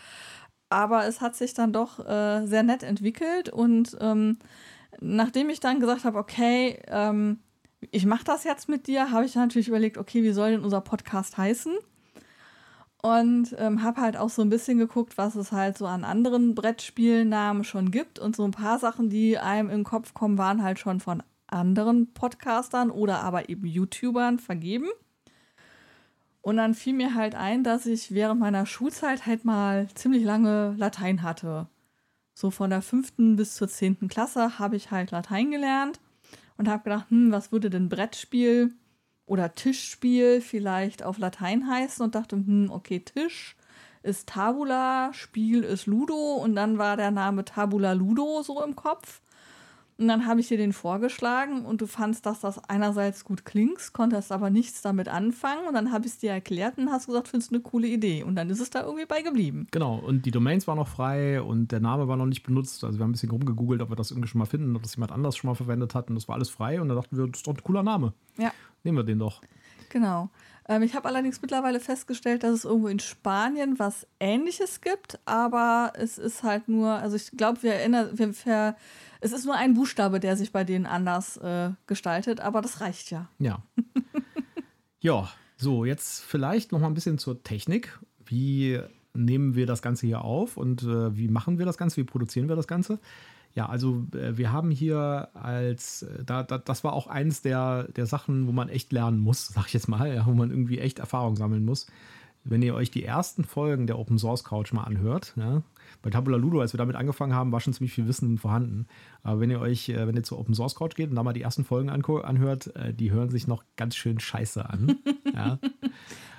[0.69, 4.39] Aber es hat sich dann doch äh, sehr nett entwickelt und ähm,
[5.01, 7.39] nachdem ich dann gesagt habe, okay, ähm,
[7.91, 10.83] ich mache das jetzt mit dir, habe ich natürlich überlegt, okay, wie soll denn unser
[10.83, 11.73] Podcast heißen?
[13.01, 16.55] Und ähm, habe halt auch so ein bisschen geguckt, was es halt so an anderen
[16.55, 18.19] Brettspielnamen schon gibt.
[18.19, 21.23] Und so ein paar Sachen, die einem in den Kopf kommen, waren halt schon von
[21.47, 24.89] anderen Podcastern oder aber eben YouTubern vergeben.
[26.41, 30.75] Und dann fiel mir halt ein, dass ich während meiner Schulzeit halt mal ziemlich lange
[30.77, 31.67] Latein hatte.
[32.35, 36.01] So von der fünften bis zur zehnten Klasse habe ich halt Latein gelernt
[36.57, 38.73] und habe gedacht, hm, was würde denn Brettspiel
[39.29, 43.57] oder Tischspiel vielleicht auf Latein heißen und dachte, hm, okay, Tisch
[44.03, 49.21] ist Tabula, Spiel ist Ludo und dann war der Name Tabula Ludo so im Kopf.
[50.01, 53.93] Und dann habe ich dir den vorgeschlagen und du fandst, dass das einerseits gut klingt,
[53.93, 55.67] konntest aber nichts damit anfangen.
[55.67, 58.23] Und dann habe ich es dir erklärt und hast gesagt, findest du eine coole Idee.
[58.23, 59.67] Und dann ist es da irgendwie bei geblieben.
[59.73, 62.85] Genau, und die Domains waren noch frei und der Name war noch nicht benutzt.
[62.85, 64.95] Also wir haben ein bisschen rumgegoogelt, ob wir das irgendwie schon mal finden, ob das
[64.95, 66.11] jemand anders schon mal verwendet hat.
[66.11, 66.81] Und das war alles frei.
[66.81, 68.13] Und da dachten wir, das ist doch ein cooler Name.
[68.37, 68.53] Ja.
[68.83, 69.41] Nehmen wir den doch.
[69.91, 70.31] Genau.
[70.69, 75.93] Ähm, ich habe allerdings mittlerweile festgestellt, dass es irgendwo in Spanien was Ähnliches gibt, aber
[75.97, 78.77] es ist halt nur, also ich glaube, wir erinnern, wir ver,
[79.21, 83.11] es ist nur ein Buchstabe, der sich bei denen anders äh, gestaltet, aber das reicht
[83.11, 83.29] ja.
[83.39, 83.63] Ja.
[85.01, 87.99] ja, so, jetzt vielleicht noch mal ein bisschen zur Technik.
[88.25, 88.79] Wie
[89.15, 91.97] nehmen wir das Ganze hier auf und äh, wie machen wir das Ganze?
[91.97, 93.01] Wie produzieren wir das Ganze?
[93.59, 97.89] Ja, also äh, wir haben hier als, äh, da, da, das war auch eins der,
[97.89, 100.79] der Sachen, wo man echt lernen muss, sag ich jetzt mal, ja, wo man irgendwie
[100.79, 101.89] echt Erfahrung sammeln muss.
[102.45, 105.65] Wenn ihr euch die ersten Folgen der Open Source Couch mal anhört, ja,
[106.03, 108.87] bei Tabula Ludo, als wir damit angefangen haben, war schon ziemlich viel Wissen vorhanden.
[109.25, 111.33] Aber wenn ihr euch, äh, wenn ihr zur Open Source Couch geht und da mal
[111.33, 114.99] die ersten Folgen anhört, die hören sich noch ganz schön scheiße an.
[115.35, 115.59] ja.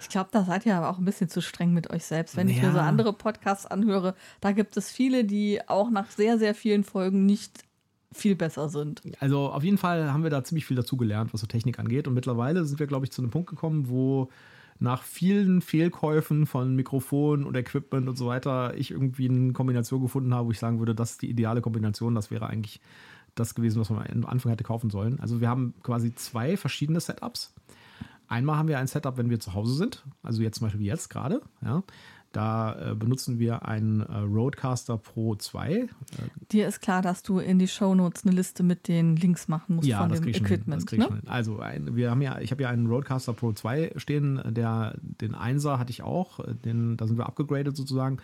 [0.02, 2.38] Ich glaube, da seid ihr aber auch ein bisschen zu streng mit euch selbst.
[2.38, 2.56] Wenn ja.
[2.56, 6.56] ich mir so andere Podcasts anhöre, da gibt es viele, die auch nach sehr, sehr
[6.56, 7.64] vielen Folgen nicht
[8.12, 9.02] viel besser sind.
[9.20, 12.08] Also auf jeden Fall haben wir da ziemlich viel dazugelernt, was so Technik angeht.
[12.08, 14.30] Und mittlerweile sind wir, glaube ich, zu einem Punkt gekommen, wo
[14.80, 20.34] nach vielen Fehlkäufen von Mikrofon und Equipment und so weiter ich irgendwie eine Kombination gefunden
[20.34, 22.16] habe, wo ich sagen würde, das ist die ideale Kombination.
[22.16, 22.80] Das wäre eigentlich
[23.36, 25.20] das gewesen, was man am Anfang hätte kaufen sollen.
[25.20, 27.54] Also wir haben quasi zwei verschiedene Setups.
[28.30, 30.88] Einmal haben wir ein Setup, wenn wir zu Hause sind, also jetzt zum Beispiel wie
[30.88, 31.42] jetzt gerade.
[31.62, 31.84] Ja.
[32.32, 35.72] Da äh, benutzen wir einen äh, Roadcaster Pro 2.
[35.72, 35.88] Äh,
[36.52, 39.88] Dir ist klar, dass du in die Shownotes eine Liste mit den Links machen musst
[39.88, 40.88] ja, von dem Equipment.
[40.92, 41.22] Hin, ne?
[41.26, 45.36] Also ein, wir haben ja, ich habe ja einen Roadcaster Pro 2 stehen, der den
[45.36, 48.18] 1er hatte ich auch, den, da sind wir abgegradet sozusagen.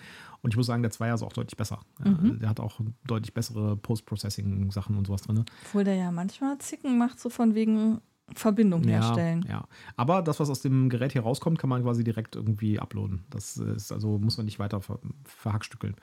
[0.43, 1.79] Und ich muss sagen, der 2er ist auch deutlich besser.
[2.03, 2.39] Mhm.
[2.39, 5.43] Der hat auch deutlich bessere Post-Processing-Sachen und sowas drin.
[5.65, 8.01] Obwohl der ja manchmal Zicken macht, so von wegen,
[8.33, 9.43] Verbindung herstellen.
[9.47, 9.67] Ja, ja.
[9.97, 13.23] Aber das, was aus dem Gerät hier rauskommt, kann man quasi direkt irgendwie uploaden.
[13.29, 15.95] Das ist also, muss man nicht weiter ver verhackstückeln.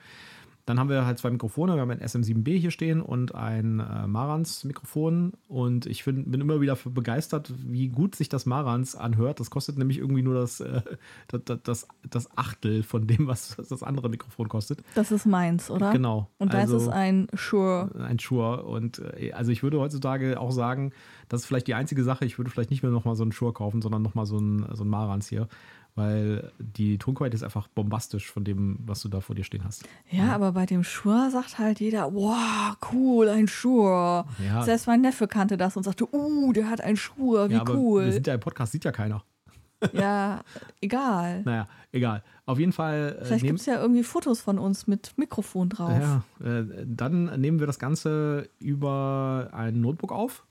[0.65, 1.75] Dann haben wir halt zwei Mikrofone.
[1.75, 5.33] Wir haben ein SM7B hier stehen und ein äh, Marantz-Mikrofon.
[5.49, 9.41] Und ich find, bin immer wieder begeistert, wie gut sich das Marantz anhört.
[9.41, 10.81] Das kostet nämlich irgendwie nur das, äh,
[11.27, 14.81] das, das, das, Achtel von dem, was das andere Mikrofon kostet.
[14.95, 15.91] Das ist meins, oder?
[15.91, 16.29] Genau.
[16.37, 17.91] Und das also, ist ein Shure.
[17.99, 18.63] Ein Shure.
[18.63, 20.93] Und äh, also ich würde heutzutage auch sagen,
[21.27, 22.23] das ist vielleicht die einzige Sache.
[22.23, 24.83] Ich würde vielleicht nicht mehr nochmal so einen Shure kaufen, sondern nochmal so einen, so
[24.83, 25.49] einen Marantz hier
[25.95, 29.83] weil die Tonqualität ist einfach bombastisch von dem, was du da vor dir stehen hast.
[30.09, 30.35] Ja, ja.
[30.35, 34.25] aber bei dem Shure sagt halt jeder, wow, cool, ein Shure.
[34.43, 34.63] Ja.
[34.63, 38.05] Selbst mein Neffe kannte das und sagte, uh, der hat ein Shure, wie ja, cool.
[38.05, 39.23] Wir sind ja im Podcast, sieht ja keiner.
[39.91, 40.45] Ja,
[40.79, 41.41] egal.
[41.43, 42.23] Naja, egal.
[42.45, 43.17] Auf jeden Fall.
[43.19, 45.91] Äh, Vielleicht gibt es ja irgendwie Fotos von uns mit Mikrofon drauf.
[45.91, 50.45] Ja, äh, dann nehmen wir das Ganze über ein Notebook auf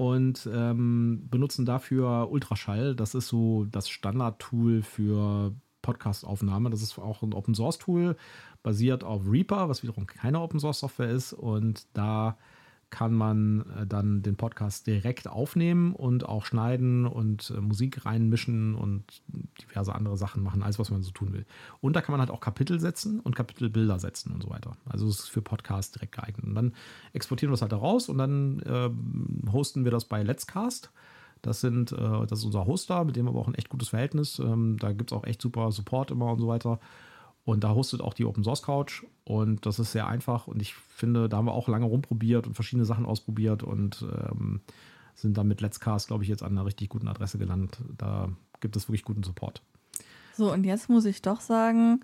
[0.00, 2.96] und ähm, benutzen dafür Ultraschall.
[2.96, 6.70] Das ist so das Standard-Tool für Podcast-Aufnahme.
[6.70, 8.16] Das ist auch ein Open-Source-Tool,
[8.62, 11.34] basiert auf Reaper, was wiederum keine Open-Source-Software ist.
[11.34, 12.38] Und da
[12.90, 18.74] kann man äh, dann den Podcast direkt aufnehmen und auch schneiden und äh, Musik reinmischen
[18.74, 19.04] und
[19.62, 21.46] diverse andere Sachen machen, alles, was man so tun will.
[21.80, 24.72] Und da kann man halt auch Kapitel setzen und Kapitelbilder setzen und so weiter.
[24.86, 26.46] Also es ist für Podcasts direkt geeignet.
[26.46, 26.74] Und dann
[27.12, 28.90] exportieren wir das halt da raus und dann äh,
[29.52, 30.90] hosten wir das bei Let's Cast.
[31.42, 34.38] Das sind, äh, das ist unser Hoster, mit dem wir auch ein echt gutes Verhältnis.
[34.40, 36.80] Ähm, da gibt es auch echt super Support immer und so weiter.
[37.44, 40.74] Und da hostet auch die Open Source Couch und das ist sehr einfach und ich
[40.74, 44.60] finde, da haben wir auch lange rumprobiert und verschiedene Sachen ausprobiert und ähm,
[45.14, 47.78] sind dann mit Let's Cast, glaube ich, jetzt an einer richtig guten Adresse gelandet.
[47.96, 48.28] Da
[48.60, 49.62] gibt es wirklich guten Support.
[50.36, 52.00] So, und jetzt muss ich doch sagen,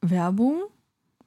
[0.00, 0.62] Werbung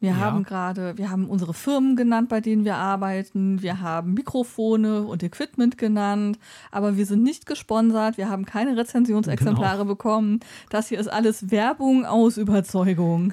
[0.04, 0.18] wir ja.
[0.18, 3.62] haben gerade, wir haben unsere Firmen genannt, bei denen wir arbeiten.
[3.62, 6.38] Wir haben Mikrofone und Equipment genannt,
[6.72, 8.18] aber wir sind nicht gesponsert.
[8.18, 9.94] Wir haben keine Rezensionsexemplare genau.
[9.94, 10.42] bekommen.
[10.70, 13.32] Das hier ist alles Werbung aus Überzeugung.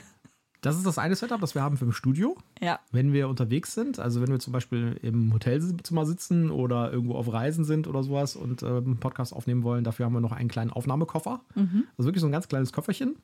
[0.61, 2.37] Das ist das eine Setup, das wir haben für ein Studio.
[2.61, 2.78] Ja.
[2.92, 7.33] Wenn wir unterwegs sind, also wenn wir zum Beispiel im Hotelzimmer sitzen oder irgendwo auf
[7.33, 10.48] Reisen sind oder sowas und äh, einen Podcast aufnehmen wollen, dafür haben wir noch einen
[10.48, 11.40] kleinen Aufnahmekoffer.
[11.56, 11.87] Mhm.
[11.98, 13.16] Also wirklich so ein ganz kleines Köfferchen.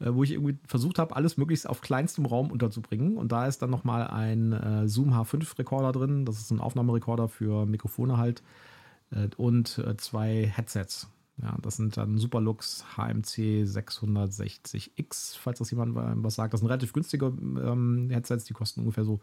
[0.00, 3.16] Äh, wo ich irgendwie versucht habe, alles möglichst auf kleinstem Raum unterzubringen.
[3.16, 6.24] Und da ist dann nochmal ein äh, Zoom H5-Rekorder drin.
[6.24, 8.42] Das ist ein Aufnahmerekorder für Mikrofone halt.
[9.10, 11.08] Äh, und äh, zwei Headsets.
[11.40, 16.52] Ja, das sind dann Superlux HMC 660X, falls das jemand was sagt.
[16.52, 19.20] Das sind relativ günstige ähm, Headsets, die kosten ungefähr so,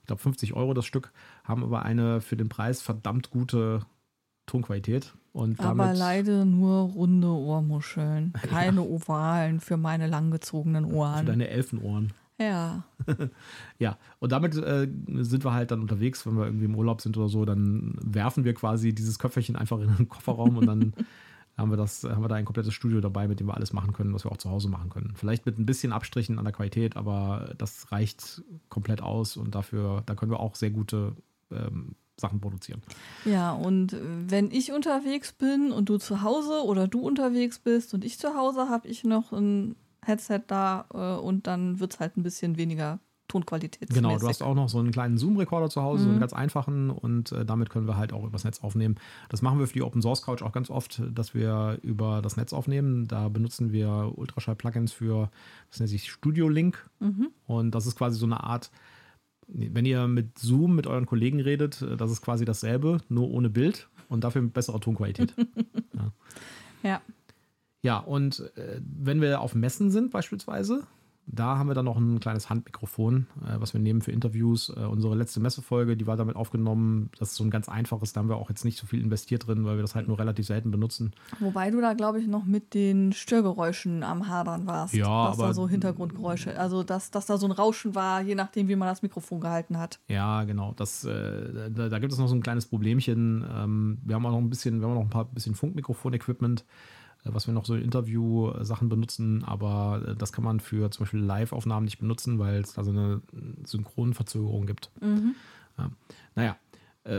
[0.00, 1.12] ich glaube, 50 Euro das Stück,
[1.44, 3.80] haben aber eine für den Preis verdammt gute
[4.46, 5.14] Tonqualität.
[5.32, 8.86] Und Aber leider nur runde Ohrmuscheln, keine ja.
[8.86, 11.20] ovalen für meine langgezogenen Ohren.
[11.20, 12.12] Für deine Elfenohren.
[12.38, 12.84] Ja.
[13.78, 14.88] ja, und damit äh,
[15.20, 18.44] sind wir halt dann unterwegs, wenn wir irgendwie im Urlaub sind oder so, dann werfen
[18.44, 20.92] wir quasi dieses Köpferchen einfach in den Kofferraum und dann
[21.56, 23.92] haben wir das, haben wir da ein komplettes Studio dabei, mit dem wir alles machen
[23.94, 25.12] können, was wir auch zu Hause machen können.
[25.14, 30.02] Vielleicht mit ein bisschen Abstrichen an der Qualität, aber das reicht komplett aus und dafür,
[30.04, 31.16] da können wir auch sehr gute
[31.50, 32.82] ähm, Sachen produzieren.
[33.24, 38.04] Ja, und wenn ich unterwegs bin und du zu Hause oder du unterwegs bist und
[38.04, 42.16] ich zu Hause, habe ich noch ein Headset da äh, und dann wird es halt
[42.16, 43.90] ein bisschen weniger Tonqualität.
[43.90, 46.04] Genau, du hast auch noch so einen kleinen Zoom-Rekorder zu Hause, mhm.
[46.04, 46.20] so einen mhm.
[46.20, 48.96] ganz einfachen und äh, damit können wir halt auch übers Netz aufnehmen.
[49.28, 52.36] Das machen wir für die Open Source Couch auch ganz oft, dass wir über das
[52.36, 53.08] Netz aufnehmen.
[53.08, 55.30] Da benutzen wir Ultraschall-Plugins für,
[55.70, 57.28] das nennt sich Studio Link mhm.
[57.46, 58.70] und das ist quasi so eine Art
[59.48, 63.50] wenn ihr mit Zoom mit euren Kollegen redet, äh, das ist quasi dasselbe, nur ohne
[63.50, 65.34] Bild und dafür mit besserer Tonqualität.
[65.94, 66.12] ja.
[66.82, 67.02] ja.
[67.82, 70.86] Ja, und äh, wenn wir auf Messen sind beispielsweise,
[71.26, 74.72] da haben wir dann noch ein kleines Handmikrofon, äh, was wir nehmen für Interviews.
[74.74, 77.10] Äh, unsere letzte Messefolge, die war damit aufgenommen.
[77.18, 79.46] Das ist so ein ganz einfaches, da haben wir auch jetzt nicht so viel investiert
[79.46, 81.12] drin, weil wir das halt nur relativ selten benutzen.
[81.40, 84.94] Wobei du da, glaube ich, noch mit den Störgeräuschen am Hadern warst.
[84.94, 85.48] Ja, dass aber.
[85.48, 88.88] Da so Hintergrundgeräusche, also dass, dass da so ein Rauschen war, je nachdem, wie man
[88.88, 89.98] das Mikrofon gehalten hat.
[90.08, 90.74] Ja, genau.
[90.76, 93.44] Das, äh, da, da, gibt es noch so ein kleines Problemchen.
[93.52, 96.64] Ähm, wir haben auch noch ein bisschen, wir haben noch ein paar bisschen Funkmikrofon-Equipment.
[97.26, 101.04] Äh, was wir noch so in Interview-Sachen benutzen, aber äh, das kann man für zum
[101.04, 103.20] Beispiel Live-Aufnahmen nicht benutzen, weil es da so eine
[103.64, 104.90] Synchronverzögerung gibt.
[105.00, 105.34] Mhm.
[105.78, 105.90] Ja.
[106.34, 106.56] Naja,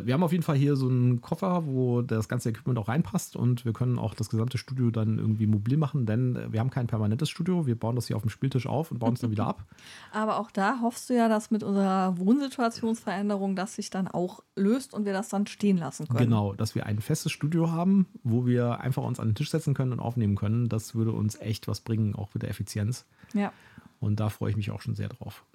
[0.04, 3.36] wir haben auf jeden Fall hier so einen Koffer, wo das ganze Equipment auch reinpasst
[3.36, 6.70] und wir können auch das gesamte Studio dann irgendwie mobil machen, denn äh, wir haben
[6.70, 7.66] kein permanentes Studio.
[7.66, 9.64] Wir bauen das hier auf dem Spieltisch auf und bauen es dann wieder ab.
[10.12, 14.94] Aber auch da hoffst du ja, dass mit unserer Wohnsituationsveränderung das sich dann auch löst
[14.94, 16.20] und wir das dann stehen lassen können.
[16.20, 19.74] Genau, dass wir ein festes Studio haben, wo wir einfach uns an den Tisch setzen
[19.74, 20.68] können und aufnehmen können.
[20.68, 23.06] Das würde uns echt was bringen, auch mit der Effizienz.
[23.34, 23.54] Ja.
[24.00, 25.46] Und da freue ich mich auch schon sehr drauf.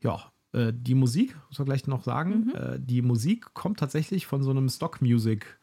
[0.00, 2.54] Ja, äh, die Musik, muss man gleich noch sagen, mhm.
[2.54, 5.58] äh, die Musik kommt tatsächlich von so einem Stock Music.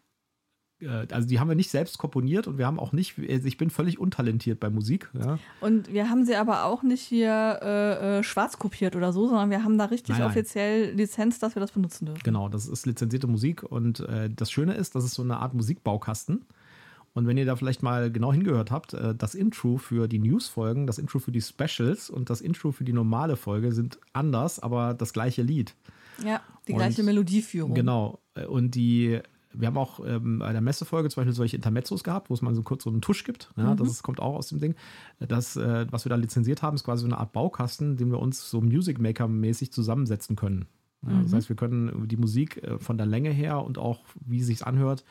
[0.82, 3.58] Äh, also die haben wir nicht selbst komponiert und wir haben auch nicht, also ich
[3.58, 5.10] bin völlig untalentiert bei Musik.
[5.14, 5.40] Ja.
[5.62, 9.50] Und wir haben sie aber auch nicht hier äh, äh, schwarz kopiert oder so, sondern
[9.50, 10.30] wir haben da richtig nein, nein.
[10.30, 12.22] offiziell Lizenz, dass wir das benutzen dürfen.
[12.24, 16.46] Genau, das ist lizenzierte Musik und das Schöne ist, das ist so eine Art Musikbaukasten.
[17.14, 20.88] Und wenn ihr da vielleicht mal genau hingehört habt, äh, das Intro für die News-Folgen,
[20.88, 24.94] das Intro für die Specials und das Intro für die normale Folge sind anders, aber
[24.94, 25.76] das gleiche Lied.
[26.24, 27.74] Ja, die gleiche und, Melodieführung.
[27.74, 28.20] Genau.
[28.36, 29.20] Äh, und die,
[29.54, 32.56] wir haben auch ähm, bei der Messefolge zum Beispiel solche Intermezzos gehabt, wo es mal
[32.56, 33.52] so kurz so einen Tusch gibt.
[33.58, 33.78] Ja, mhm.
[33.78, 34.76] Das ist, kommt auch aus dem Ding.
[35.20, 38.20] Das, äh, was wir da lizenziert haben, ist quasi so eine Art Baukasten, den wir
[38.20, 40.68] uns so Music Maker-mäßig zusammensetzen können.
[41.06, 41.24] Ja, mhm.
[41.24, 44.66] Das heißt, wir können die Musik von der Länge her und auch, wie es sich
[44.66, 45.04] anhört,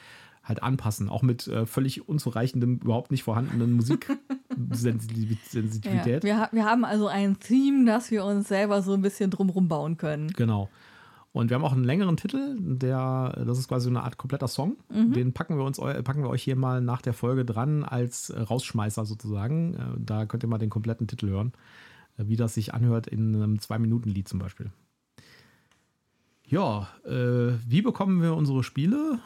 [0.50, 6.24] halt anpassen, auch mit äh, völlig unzureichendem, überhaupt nicht vorhandenen Musiksensitivität.
[6.24, 9.68] Ja, wir, wir haben also ein Theme, das wir uns selber so ein bisschen drumrum
[9.68, 10.28] bauen können.
[10.32, 10.68] Genau.
[11.32, 14.76] Und wir haben auch einen längeren Titel, der, das ist quasi eine Art kompletter Song.
[14.92, 15.12] Mhm.
[15.12, 19.06] Den packen wir uns, packen wir euch hier mal nach der Folge dran als Rausschmeißer
[19.06, 19.74] sozusagen.
[19.74, 21.52] Äh, da könnt ihr mal den kompletten Titel hören,
[22.18, 24.72] äh, wie das sich anhört in einem Zwei-Minuten-Lied zum Beispiel.
[26.44, 29.20] Ja, äh, wie bekommen wir unsere Spiele?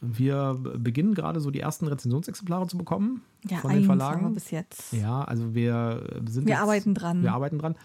[0.00, 4.32] Wir beginnen gerade so die ersten Rezensionsexemplare zu bekommen ja, von den Verlagen.
[4.34, 4.92] bis jetzt.
[4.92, 6.46] Ja, also wir sind.
[6.46, 7.22] Wir jetzt, arbeiten dran.
[7.22, 7.76] Wir arbeiten dran.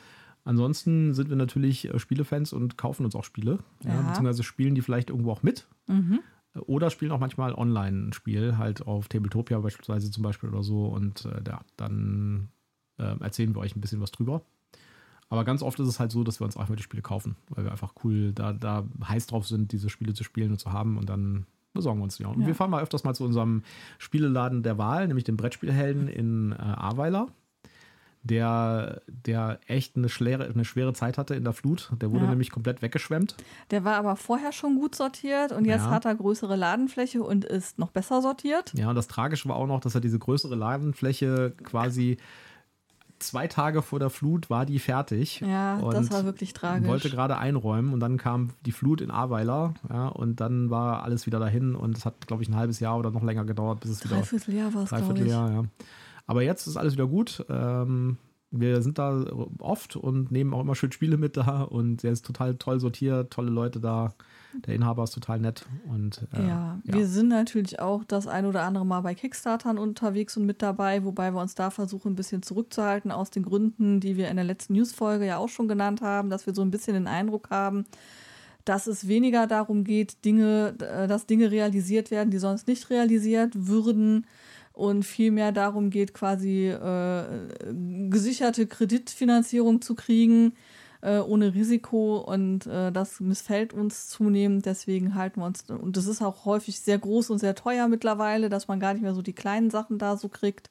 [0.46, 3.60] Ansonsten sind wir natürlich äh, Spielefans und kaufen uns auch Spiele.
[3.84, 3.96] Ja.
[3.96, 5.68] Ja, beziehungsweise spielen die vielleicht irgendwo auch mit.
[5.88, 6.20] Mhm.
[6.68, 10.86] Oder spielen auch manchmal online ein Spiel, halt auf Tabletopia beispielsweise zum Beispiel oder so.
[10.86, 12.50] Und äh, ja, dann
[12.98, 14.42] äh, erzählen wir euch ein bisschen was drüber.
[15.28, 17.66] Aber ganz oft ist es halt so, dass wir uns einfach die Spiele kaufen, weil
[17.66, 20.98] wir einfach cool da, da heiß drauf sind, diese Spiele zu spielen und zu haben.
[20.98, 22.26] Und dann besorgen wir uns die.
[22.26, 22.48] Und ja.
[22.48, 23.62] wir fahren mal öfters mal zu unserem
[24.00, 27.28] Spieleladen der Wahl, nämlich dem Brettspielhelden in äh, Ahrweiler
[28.26, 31.92] der, der echt eine schwere, eine schwere Zeit hatte in der Flut.
[32.02, 32.32] Der wurde ja.
[32.32, 33.36] nämlich komplett weggeschwemmt.
[33.70, 35.92] Der war aber vorher schon gut sortiert und jetzt ja.
[35.92, 38.74] hat er größere Ladenfläche und ist noch besser sortiert.
[38.76, 42.18] Ja, und das Tragische war auch noch, dass er diese größere Ladenfläche quasi
[43.20, 45.42] zwei Tage vor der Flut war die fertig.
[45.42, 46.88] Ja, das war wirklich tragisch.
[46.88, 51.26] Wollte gerade einräumen und dann kam die Flut in Ahrweiler ja, und dann war alles
[51.26, 53.92] wieder dahin und es hat, glaube ich, ein halbes Jahr oder noch länger gedauert, bis
[53.92, 54.18] es wieder.
[54.18, 55.64] Dreivierteljahr war es, Dreivierteljahr, ja.
[56.28, 57.46] Aber jetzt ist alles wieder gut.
[57.50, 58.18] Ähm,
[58.52, 59.26] wir sind da
[59.60, 63.32] oft und nehmen auch immer schön Spiele mit da und er ist total toll sortiert,
[63.32, 64.14] tolle Leute da.
[64.66, 65.66] Der Inhaber ist total nett.
[65.88, 69.78] Und, äh, ja, ja, wir sind natürlich auch das ein oder andere Mal bei Kickstartern
[69.78, 74.00] unterwegs und mit dabei, wobei wir uns da versuchen, ein bisschen zurückzuhalten aus den Gründen,
[74.00, 76.72] die wir in der letzten Newsfolge ja auch schon genannt haben, dass wir so ein
[76.72, 77.86] bisschen den Eindruck haben,
[78.66, 83.54] dass es weniger darum geht, Dinge, äh, dass Dinge realisiert werden, die sonst nicht realisiert
[83.56, 84.26] würden
[84.74, 87.24] und vielmehr darum geht, quasi äh,
[88.10, 90.54] gesicherte Kreditfinanzierung zu kriegen,
[91.06, 92.18] äh, ohne Risiko.
[92.18, 94.66] Und äh, das missfällt uns zunehmend.
[94.66, 98.50] Deswegen halten wir uns, und das ist auch häufig sehr groß und sehr teuer mittlerweile,
[98.50, 100.70] dass man gar nicht mehr so die kleinen Sachen da so kriegt.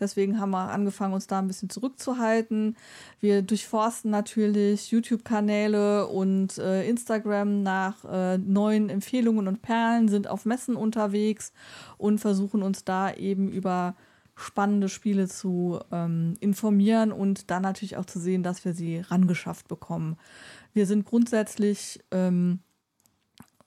[0.00, 2.76] Deswegen haben wir angefangen, uns da ein bisschen zurückzuhalten.
[3.20, 10.44] Wir durchforsten natürlich YouTube-Kanäle und äh, Instagram nach äh, neuen Empfehlungen und Perlen, sind auf
[10.44, 11.52] Messen unterwegs
[11.98, 13.94] und versuchen uns da eben über
[14.34, 19.68] spannende Spiele zu ähm, informieren und dann natürlich auch zu sehen, dass wir sie rangeschafft
[19.68, 20.16] bekommen.
[20.72, 22.60] Wir sind grundsätzlich ähm,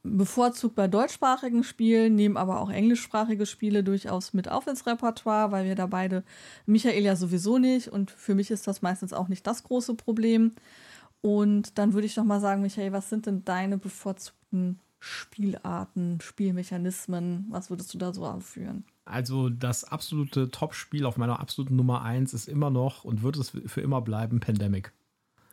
[0.06, 5.66] bevorzugt bei deutschsprachigen Spielen, nehmen aber auch englischsprachige Spiele durchaus mit auf ins Repertoire, weil
[5.66, 6.24] wir da beide,
[6.66, 10.52] Michael ja sowieso nicht und für mich ist das meistens auch nicht das große Problem.
[11.22, 17.48] Und dann würde ich noch mal sagen, Michael, was sind denn deine bevorzugten Spielarten, Spielmechanismen?
[17.50, 18.86] Was würdest du da so aufführen?
[19.06, 23.52] Also das absolute Top-Spiel auf meiner absoluten Nummer 1 ist immer noch und wird es
[23.52, 24.92] für immer bleiben Pandemic.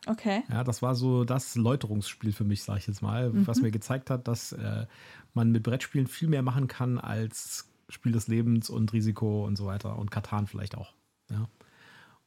[0.07, 0.43] Okay.
[0.51, 3.47] Ja, das war so das Läuterungsspiel für mich, sage ich jetzt mal, mhm.
[3.47, 4.87] was mir gezeigt hat, dass äh,
[5.35, 9.67] man mit Brettspielen viel mehr machen kann als Spiel des Lebens und Risiko und so
[9.67, 10.95] weiter und Katan vielleicht auch.
[11.31, 11.49] Ja.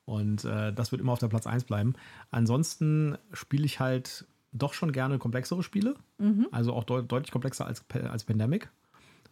[0.06, 1.96] Und äh, das wird immer auf der Platz 1 bleiben.
[2.30, 6.48] Ansonsten spiele ich halt doch schon gerne komplexere Spiele, mhm.
[6.52, 8.70] also auch de deutlich komplexer als, als Pandemic.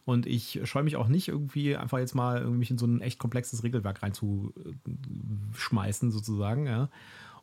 [0.06, 3.20] Und ich scheue mich auch nicht irgendwie einfach jetzt mal irgendwie in so ein echt
[3.20, 6.68] komplexes Regelwerk reinzuschmeißen, sozusagen.
[6.68, 6.89] Ja.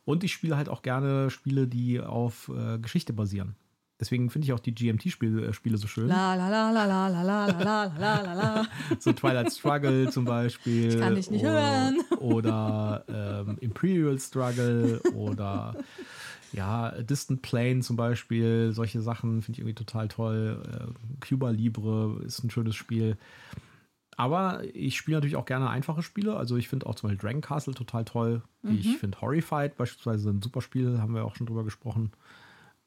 [0.05, 3.55] Und ich spiele halt auch gerne Spiele, die auf äh, Geschichte basieren.
[4.01, 6.07] Deswegen finde ich auch die GMT-Spiele äh, so schön.
[6.07, 8.67] La la la la la la la la la la la.
[8.99, 10.89] so Twilight Struggle zum Beispiel.
[10.89, 12.01] Ich kann dich nicht oder, hören.
[12.17, 15.75] Oder ähm, Imperial Struggle oder
[16.53, 18.71] ja, Distant Plane zum Beispiel.
[18.71, 20.61] Solche Sachen finde ich irgendwie total toll.
[20.65, 23.17] Äh, Cuba Libre ist ein schönes Spiel.
[24.17, 26.35] Aber ich spiele natürlich auch gerne einfache Spiele.
[26.35, 28.41] Also ich finde auch zum Beispiel Dragon Castle total toll.
[28.61, 28.77] Mhm.
[28.77, 32.11] Ich finde Horrified beispielsweise ein super Spiel, haben wir auch schon drüber gesprochen.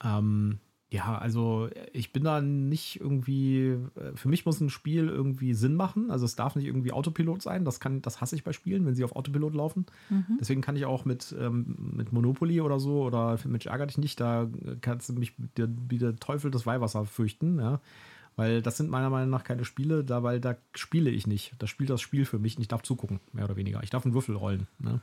[0.03, 0.59] Ähm,
[0.91, 5.75] ja, also ich bin da nicht irgendwie, äh, für mich muss ein Spiel irgendwie Sinn
[5.75, 6.11] machen.
[6.11, 7.65] Also es darf nicht irgendwie Autopilot sein.
[7.65, 9.87] Das kann, das hasse ich bei Spielen, wenn sie auf Autopilot laufen.
[10.09, 10.39] Mhm.
[10.39, 14.21] Deswegen kann ich auch mit, ähm, mit Monopoly oder so oder mit Ärger dich nicht,
[14.21, 14.49] da
[14.83, 17.81] kannst du mich wie der Teufel das Weihwasser fürchten, ja.
[18.37, 21.55] Weil das sind meiner Meinung nach keine Spiele, da, weil da spiele ich nicht.
[21.59, 23.83] Da spielt das Spiel für mich und ich darf zugucken, mehr oder weniger.
[23.85, 24.67] Ich darf einen Würfel rollen.
[24.79, 25.01] Ne?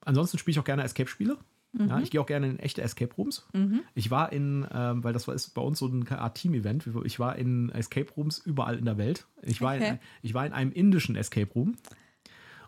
[0.00, 1.36] Ansonsten spiele ich auch gerne Escape-Spiele.
[1.72, 1.88] Mhm.
[1.88, 3.46] Ja, ich gehe auch gerne in echte Escape Rooms.
[3.52, 3.82] Mhm.
[3.94, 6.88] Ich war in, ähm, weil das war, ist bei uns so eine Art Team-Event.
[7.04, 9.26] Ich war in Escape Rooms überall in der Welt.
[9.42, 9.90] Ich war, okay.
[9.90, 11.76] in, ich war in einem indischen Escape Room.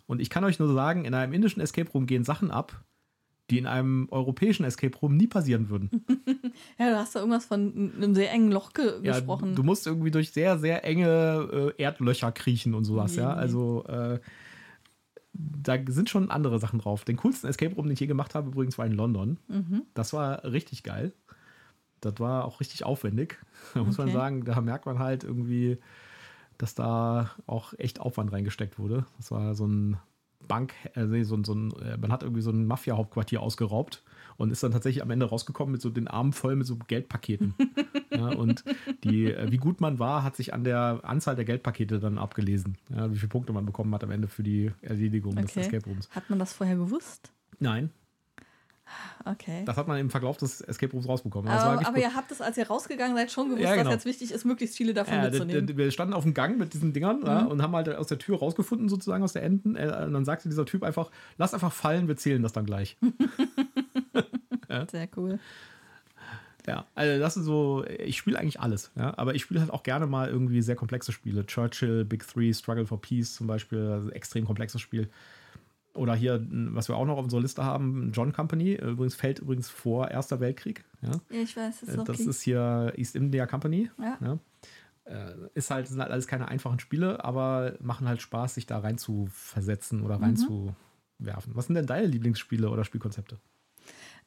[0.07, 2.85] Und ich kann euch nur sagen, in einem indischen Escape Room gehen Sachen ab,
[3.51, 5.91] die in einem europäischen Escape Room nie passieren würden.
[6.79, 9.55] ja, du hast da irgendwas von einem sehr engen Loch ge ja, gesprochen.
[9.55, 13.33] Du musst irgendwie durch sehr, sehr enge äh, Erdlöcher kriechen und sowas, nee, ja.
[13.33, 14.21] Also äh,
[15.35, 17.05] da sind schon andere Sachen drauf.
[17.05, 19.39] Den coolsten Escape Room, den ich je gemacht habe, übrigens war in London.
[19.49, 19.83] Mhm.
[19.95, 21.13] Das war richtig geil.
[22.01, 23.39] das war auch richtig aufwendig.
[23.75, 24.17] Da muss man Okay.
[24.17, 25.79] sagen, da merkt man halt irgendwie,
[26.59, 29.07] dass da auch echt Aufwand reingesteckt wurde.
[29.17, 29.97] Das war so ein
[30.49, 34.03] Bank, äh, nee, so, so ein, äh, man hat irgendwie so ein Mafia-Hauptquartier ausgeraubt
[34.37, 37.55] und ist dann tatsächlich am Ende rausgekommen mit so den Armen voll mit so Geldpaketen.
[38.11, 38.65] ja, und
[39.05, 42.77] die, äh, wie gut man war, hat sich an der Anzahl der Geldpakete dann abgelesen.
[42.91, 45.61] Ja, wie viele Punkte man bekommen hat am Ende für die Erledigung des Okay.
[45.61, 46.11] Escape Rooms.
[46.11, 47.33] Hat man das vorher gewusst?
[47.59, 47.91] Nein,
[49.25, 49.63] Okay.
[49.65, 51.49] das hat man im Verlauf des Escape Rooms rausbekommen.
[51.51, 53.85] War Aber, aber ihr habt es, als ihr rausgegangen seid, schon gewusst, Ja, genau.
[53.85, 55.77] dass jetzt wichtig ist, möglichst viele davon Ja, mitzunehmen.
[55.77, 58.39] wir standen auf dem Gang mit diesen Dingern ja, und haben halt aus der Tür
[58.41, 59.77] rausgefunden, sozusagen aus der Enden.
[59.77, 62.97] Äh, Und dann sagte dieser Typ einfach, lass einfach fallen, wir zählen das dann gleich.
[64.91, 65.39] Sehr cool.
[66.67, 69.83] ja, also das ist so, ich spiele eigentlich alles, ja, aber ich spiele halt auch
[69.83, 71.45] gerne mal irgendwie sehr komplexe Spiele.
[71.47, 75.11] Churchill, Big Three, Struggle for Peace zum Beispiel, also extrem komplexes Spiel.
[75.95, 79.69] Oder hier, was wir auch noch auf unserer Liste haben, John Company, übrigens fällt übrigens
[79.69, 80.85] vor Erster Weltkrieg.
[81.03, 81.11] Ja.
[81.31, 82.13] Ja, ich weiß, das ist Äh, okay.
[82.13, 83.91] Das ist hier East India Company.
[83.99, 84.19] Ja.
[84.21, 84.39] Ja.
[85.05, 88.79] Äh, Ist halt, sind halt alles keine einfachen Spiele, aber machen halt Spaß, sich da
[88.79, 90.25] rein zu versetzen oder Mhm.
[90.25, 91.55] reinzuwerfen.
[91.55, 93.39] Was sind denn deine Lieblingsspiele oder Spielkonzepte?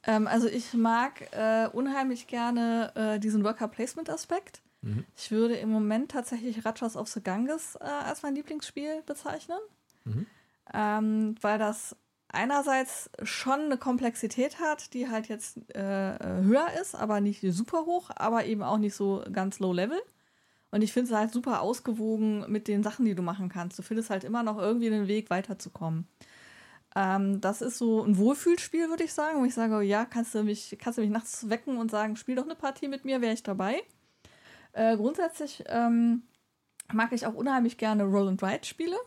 [0.04, 4.62] Ähm, also ich mag äh, unheimlich gerne äh, diesen Worker-Placement-Aspekt.
[4.82, 5.06] Mhm.
[5.16, 9.58] Ich würde im Moment tatsächlich Rajas of the Ganges äh, als mein Lieblingsspiel bezeichnen.
[10.04, 10.28] Mhm.
[10.74, 11.96] Ähm, weil das
[12.30, 18.10] einerseits schon eine Komplexität hat, die halt jetzt äh, höher ist, aber nicht super hoch,
[18.16, 20.02] aber eben auch nicht so ganz low level.
[20.72, 23.80] Und ich finde es halt super ausgewogen mit den Sachen, die du machen kannst.
[23.80, 26.08] Du findest halt immer noch irgendwie einen Weg, weiterzukommen.
[26.96, 30.44] Ähm, das ist so ein Wohlfühlspiel, würde ich sagen, wo ich sage, ja, kannst du
[30.44, 33.34] mich, kannst du mich nachts wecken und sagen, spiel doch eine Partie mit mir, wäre
[33.34, 33.84] ich dabei.
[34.74, 36.24] Äh, grundsätzlich ähm,
[36.94, 38.98] mag ich auch unheimlich gerne Roll and Ride Spiele.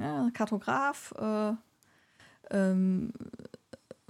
[0.00, 1.52] Ja, Kartograf, äh,
[2.50, 3.12] ähm,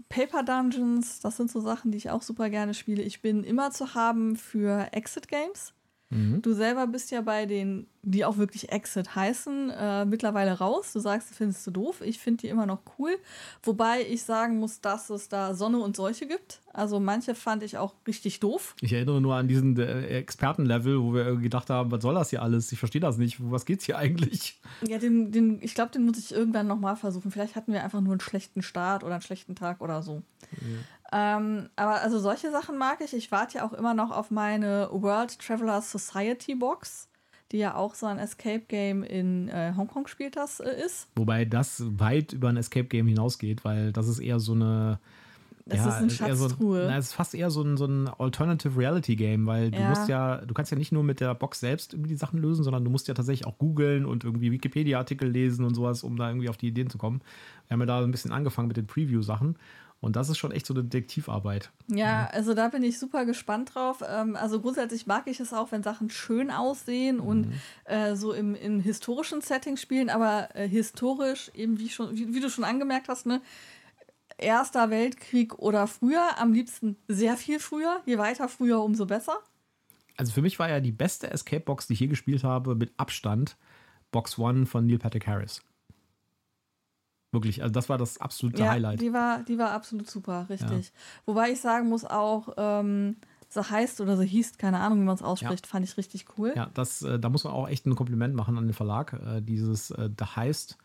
[0.08, 3.02] Paper Dungeons, das sind so Sachen, die ich auch super gerne spiele.
[3.02, 5.74] Ich bin immer zu haben für Exit Games.
[6.10, 6.40] Mhm.
[6.40, 10.92] Du selber bist ja bei den, die auch wirklich Exit heißen, äh, mittlerweile raus.
[10.92, 12.00] Du sagst, du findest du doof.
[12.00, 13.18] Ich finde die immer noch cool.
[13.62, 16.62] Wobei ich sagen muss, dass es da Sonne und Seuche gibt.
[16.78, 18.76] Also manche fand ich auch richtig doof.
[18.80, 22.30] Ich erinnere nur an diesen äh, Expertenlevel, wo wir irgendwie gedacht haben, was soll das
[22.30, 22.70] hier alles?
[22.70, 23.38] Ich verstehe das nicht.
[23.40, 24.60] Was geht's hier eigentlich?
[24.86, 27.32] Ja, den, den, ich glaube, den muss ich irgendwann nochmal versuchen.
[27.32, 30.22] Vielleicht hatten wir einfach nur einen schlechten Start oder einen schlechten Tag oder so.
[31.10, 33.12] Ähm, aber also solche Sachen mag ich.
[33.12, 37.08] Ich warte ja auch immer noch auf meine World Traveler Society Box,
[37.50, 41.08] die ja auch so ein Escape Game in äh, Hongkong spielt das äh, ist.
[41.16, 45.00] Wobei das weit über ein Escape Game hinausgeht, weil das ist eher so eine.
[45.68, 46.86] Das ist eine eher so, Schatztruhe.
[46.88, 49.88] na, es ist fast eher so ein, so ein Alternative Reality Game, weil du Ja.
[49.88, 52.64] musst ja, du kannst ja nicht nur mit der Box selbst irgendwie die Sachen lösen,
[52.64, 56.28] sondern du musst ja tatsächlich auch googeln und irgendwie Wikipedia-Artikel lesen und sowas, um da
[56.28, 57.20] irgendwie auf die Ideen zu kommen.
[57.66, 59.56] Wir haben ja da ein bisschen angefangen mit den Preview-Sachen
[60.00, 61.70] und das ist schon echt so eine Detektivarbeit.
[61.88, 64.02] Ja, also da bin ich super gespannt drauf.
[64.08, 67.48] Ähm, also grundsätzlich mag ich es auch, wenn Sachen schön aussehen und
[67.84, 72.40] äh, so im, in historischen Settings spielen, aber äh, historisch, eben wie, schon, wie, wie
[72.40, 73.40] du schon angemerkt hast, ne?
[74.38, 78.00] Erster Weltkrieg oder früher, am liebsten sehr viel früher.
[78.06, 79.38] Je weiter früher, umso besser.
[80.16, 83.56] Also für mich war ja die beste Escape-Box, die ich je gespielt habe, mit Abstand
[84.10, 85.60] Box One von Neil Patrick Harris.
[87.30, 89.00] Wirklich, also das war das absolute ja, Highlight.
[89.00, 90.92] Die war, die war absolut super, richtig.
[91.26, 93.16] Wobei ich sagen muss auch, ähm,
[93.50, 96.52] so heißt oder so hieß, keine Ahnung, wie man es ausspricht, fand ich richtig cool.
[96.56, 99.12] Ja, das, äh, da muss man auch echt ein Kompliment machen an den Verlag.
[99.12, 100.78] Äh, dieses äh, The Heist,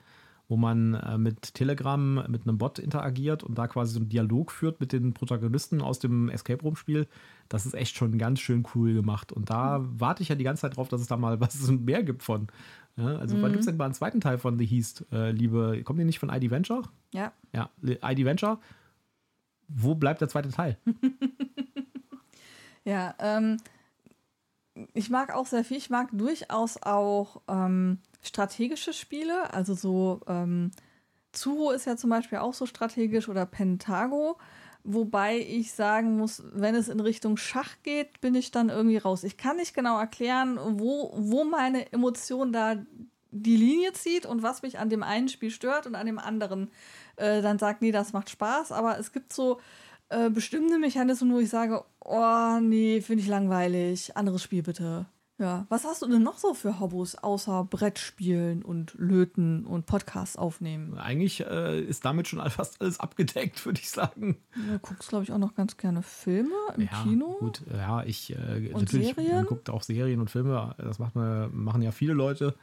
[0.47, 4.51] wo man äh, mit Telegram mit einem Bot interagiert und da quasi so einen Dialog
[4.51, 7.07] führt mit den Protagonisten aus dem Escape Room Spiel.
[7.49, 9.31] Das ist echt schon ganz schön cool gemacht.
[9.31, 12.03] Und da warte ich ja die ganze Zeit drauf, dass es da mal was mehr
[12.03, 12.47] gibt von.
[12.95, 15.81] Ja, also, wann gibt es denn mal einen zweiten Teil von The Heist, äh, liebe?
[15.83, 16.83] Kommt ihr nicht von ID Venture?
[17.11, 17.31] Ja.
[17.51, 18.59] Ja, ID Venture.
[19.67, 20.77] Wo bleibt der zweite Teil?
[22.85, 23.57] Ja, ähm,
[24.93, 25.77] ich mag auch sehr viel.
[25.77, 29.53] Ich mag durchaus auch ähm, strategische Spiele.
[29.53, 30.71] Also so ähm,
[31.31, 34.37] Zuro ist ja zum Beispiel auch so strategisch oder Pentago.
[34.85, 39.23] Wobei ich sagen muss, wenn es in Richtung Schach geht, bin ich dann irgendwie raus.
[39.23, 42.75] Ich kann nicht genau erklären, wo, wo meine Emotion da
[43.31, 46.69] die Linie zieht und was mich an dem einen Spiel stört und an dem anderen
[47.15, 48.71] äh, dann sagt, nee, das macht Spaß.
[48.71, 49.59] Aber es gibt so
[50.09, 54.15] äh, bestimmte Mechanismen, wo ich sage, oh nee, finde ich langweilig.
[54.17, 55.05] Anderes Spiel bitte.
[55.43, 60.37] Ja, was hast du denn noch so für Hobbys außer Brettspielen und Löten und Podcasts
[60.37, 60.97] aufnehmen?
[60.97, 64.37] Eigentlich äh, ist damit schon fast alles abgedeckt, würde ich sagen.
[64.55, 67.35] Du guckst, glaube ich, auch noch ganz gerne Filme im Kino.
[67.41, 69.35] Gut, ja, ich äh, Und natürlich, Serien?
[69.35, 72.55] man guckt auch Serien und Filme, das macht man, machen ja viele Leute.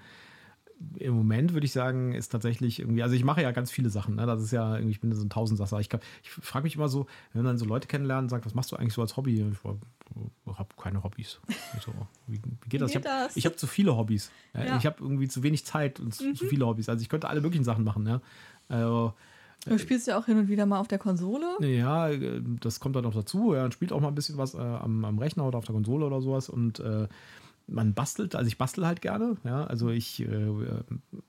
[0.96, 4.16] Im Moment würde ich sagen, ist tatsächlich irgendwie, also ich mache ja ganz viele Sachen,
[4.16, 4.26] ne?
[4.26, 5.78] das ist ja irgendwie, ich bin so ein Tausendsasser.
[5.80, 5.88] Ich,
[6.22, 8.76] ich frage mich immer so, wenn dann so Leute kennenlernen und sagen, was machst du
[8.76, 9.44] eigentlich so als Hobby?
[9.54, 11.40] Ich habe keine Hobbys.
[11.80, 11.92] So,
[12.26, 12.90] wie, wie, geht das?
[12.90, 14.30] Wie geht ich habe hab zu viele Hobbys.
[14.54, 14.64] Ja?
[14.64, 14.76] Ja.
[14.78, 16.34] Ich habe irgendwie zu wenig Zeit und zu, mhm.
[16.34, 16.88] zu, viele Hobbys.
[16.88, 18.06] Also ich könnte alle möglichen Sachen machen.
[18.06, 18.20] Ja?
[18.68, 19.14] Also,
[19.66, 21.44] Du spielst ja auch hin und wieder mal auf der Konsole.
[21.60, 22.08] Ja,
[22.60, 23.54] das kommt dann noch dazu.
[23.54, 25.74] Ja, und spielt auch mal ein bisschen was äh, am, am, Rechner oder auf der
[25.74, 26.48] Konsole oder sowas.
[26.48, 27.08] Und äh,
[27.70, 29.36] man bastelt, also ich bastel halt gerne.
[29.44, 30.46] Ja, also ich äh,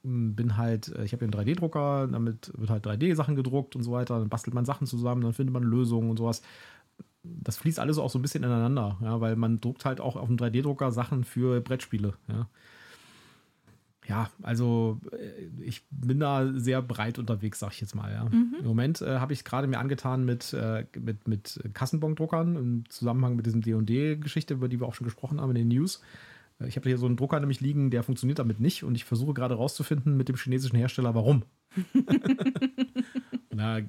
[0.04, 4.20] bin halt, äh, ich habe einen 3D-Drucker, damit wird halt 3D-Sachen gedruckt und so weiter.
[4.20, 6.42] Dann bastelt man Sachen zusammen, dann findet man Lösungen und sowas.
[7.24, 10.28] Das fließt alles auch so ein bisschen ineinander, ja, weil man druckt halt auch auf
[10.28, 12.16] dem 3D-Drucker Sachen für Brettspiele.
[12.28, 12.48] Ja
[14.12, 18.12] ja, also äh, ich bin da sehr breit unterwegs, sag ich jetzt mal.
[18.12, 18.26] Ja.
[18.26, 18.56] Mhm.
[18.60, 23.36] Im Moment äh, habe ich gerade mir angetan mit, äh, mit, mit Kassenbon-Druckern im Zusammenhang
[23.36, 26.02] mit diesem D&D-Geschichte, über die wir auch schon gesprochen haben in den News.
[26.68, 29.34] Ich habe hier so einen Drucker nämlich liegen, der funktioniert damit nicht und ich versuche
[29.34, 31.44] gerade rauszufinden mit dem chinesischen Hersteller, warum.
[33.50, 33.80] da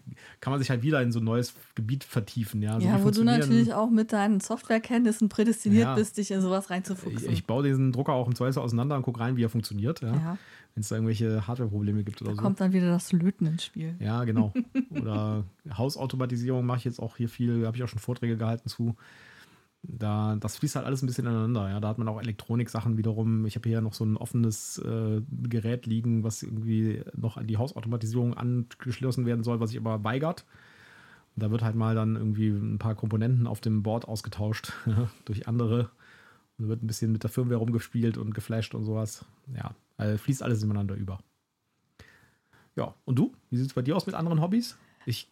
[0.40, 2.62] kann man sich halt wieder in so ein neues Gebiet vertiefen.
[2.62, 6.40] Ja, so ja wo du natürlich auch mit deinen Softwarekenntnissen prädestiniert ja, bist, dich in
[6.40, 7.30] sowas reinzufuchsen.
[7.30, 10.00] Ich, ich, baue diesen Drucker auch im Zweifel auseinander und gucke rein, wie er funktioniert.
[10.00, 10.12] Ja.
[10.12, 10.38] ja.
[10.74, 12.42] Wenn es da irgendwelche Hardware-Probleme gibt oder da so.
[12.42, 13.94] kommt dann wieder das Löten ins Spiel.
[13.98, 14.54] Ja, genau.
[14.90, 18.96] Oder Hausautomatisierung mache ich jetzt auch hier viel, habe ich auch schon Vorträge gehalten zu.
[19.84, 21.68] Da, das fließt halt alles ein bisschen ineinander.
[21.68, 21.80] Ja.
[21.80, 23.46] Da hat man auch Elektronik-Sachen wiederum.
[23.46, 27.56] Ich habe hier noch so ein offenes äh, Gerät liegen, was irgendwie noch an die
[27.56, 30.44] Hausautomatisierung angeschlossen werden soll, was sich aber weigert.
[31.34, 34.72] Und da wird halt mal dann irgendwie ein paar Komponenten auf dem Board ausgetauscht
[35.24, 35.90] durch andere.
[36.58, 39.24] Und wird ein bisschen mit der Firmware rumgespielt und geflasht und sowas.
[39.56, 41.18] Ja, also fließt alles ineinander über.
[42.76, 43.32] Ja, und du?
[43.50, 44.78] Wie sieht es bei dir aus mit anderen Hobbys?
[45.06, 45.28] Ich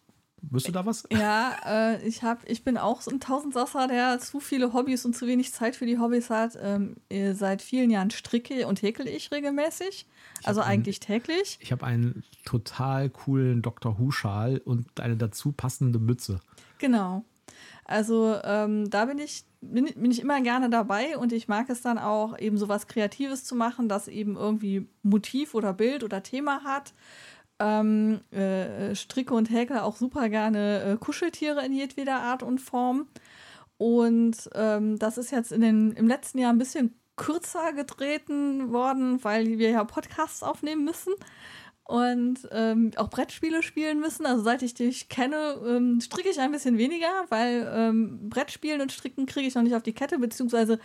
[0.49, 1.03] Wirst du da was?
[1.11, 5.15] Ja, äh, ich, hab, ich bin auch so ein Tausendsasser, der zu viele Hobbys und
[5.15, 6.57] zu wenig Zeit für die Hobbys hat.
[6.59, 10.07] Ähm, äh, seit vielen Jahren stricke und häkel ich regelmäßig.
[10.39, 11.59] Ich also eigentlich einen, täglich.
[11.61, 13.99] Ich habe einen total coolen Dr.
[13.99, 16.39] Who-Schal und eine dazu passende Mütze.
[16.79, 17.23] Genau.
[17.85, 21.81] Also ähm, da bin ich, bin, bin ich immer gerne dabei und ich mag es
[21.81, 26.23] dann auch, eben so was Kreatives zu machen, das eben irgendwie Motiv oder Bild oder
[26.23, 26.93] Thema hat
[27.61, 33.07] ähm, äh, stricke und häkle auch super gerne äh, Kuscheltiere in jedweder Art und Form.
[33.77, 39.23] Und ähm, das ist jetzt in den, im letzten Jahr ein bisschen kürzer getreten worden,
[39.23, 41.13] weil wir ja Podcasts aufnehmen müssen
[41.83, 44.25] und ähm, auch Brettspiele spielen müssen.
[44.25, 48.91] Also seit ich dich kenne, ähm, stricke ich ein bisschen weniger, weil ähm, Brettspielen und
[48.91, 50.79] Stricken kriege ich noch nicht auf die Kette, beziehungsweise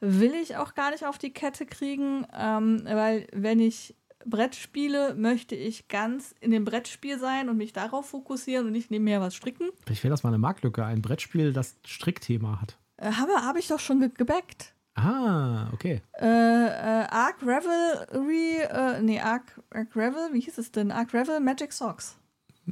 [0.00, 5.54] will ich auch gar nicht auf die Kette kriegen, ähm, weil wenn ich Brettspiele möchte
[5.54, 9.70] ich ganz in dem Brettspiel sein und mich darauf fokussieren und nicht nebenher was stricken.
[9.88, 12.76] Ich wäre das mal eine Marktlücke, ein Brettspiel, das Strickthema hat.
[12.96, 14.74] Äh, habe hab ich doch schon ge gebackt.
[14.94, 16.02] Ah, okay.
[16.20, 20.90] Äh, äh, Arc Revelry, äh, nee, Arc, Arc Revel, wie hieß es denn?
[20.90, 22.18] Arc Revel Magic Socks.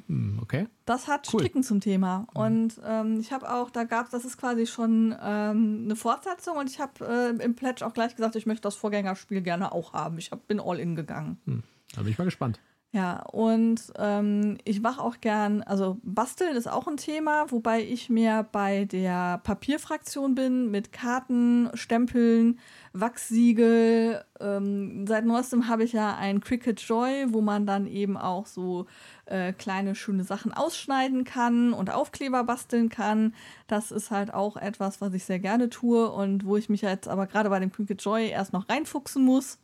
[0.07, 0.67] Hm, okay.
[0.85, 1.41] Das hat cool.
[1.41, 2.27] Stricken zum Thema.
[2.35, 2.41] Mhm.
[2.41, 6.57] Und ähm, ich habe auch, da gab es, das ist quasi schon ähm, eine Fortsetzung
[6.57, 9.93] und ich habe äh, im Pledge auch gleich gesagt, ich möchte das Vorgängerspiel gerne auch
[9.93, 10.19] haben.
[10.19, 11.39] Ich hab, bin all in gegangen.
[11.47, 11.63] Hm.
[11.95, 12.61] Da bin ich mal gespannt.
[12.93, 18.09] Ja, und ähm, ich mache auch gern, also basteln ist auch ein Thema, wobei ich
[18.09, 22.59] mehr bei der Papierfraktion bin mit Karten, Stempeln,
[23.01, 24.25] Wachssiegel.
[24.41, 28.87] Ähm, seit neuestem habe ich ja ein Cricut Joy, wo man dann eben auch so
[29.27, 33.35] äh, kleine schöne Sachen ausschneiden kann und Aufkleber basteln kann.
[33.67, 37.09] Das ist halt auch etwas, was ich sehr gerne tue und wo ich mich jetzt
[37.09, 39.59] aber gerade bei dem Cricut Joy erst noch reinfuchsen muss.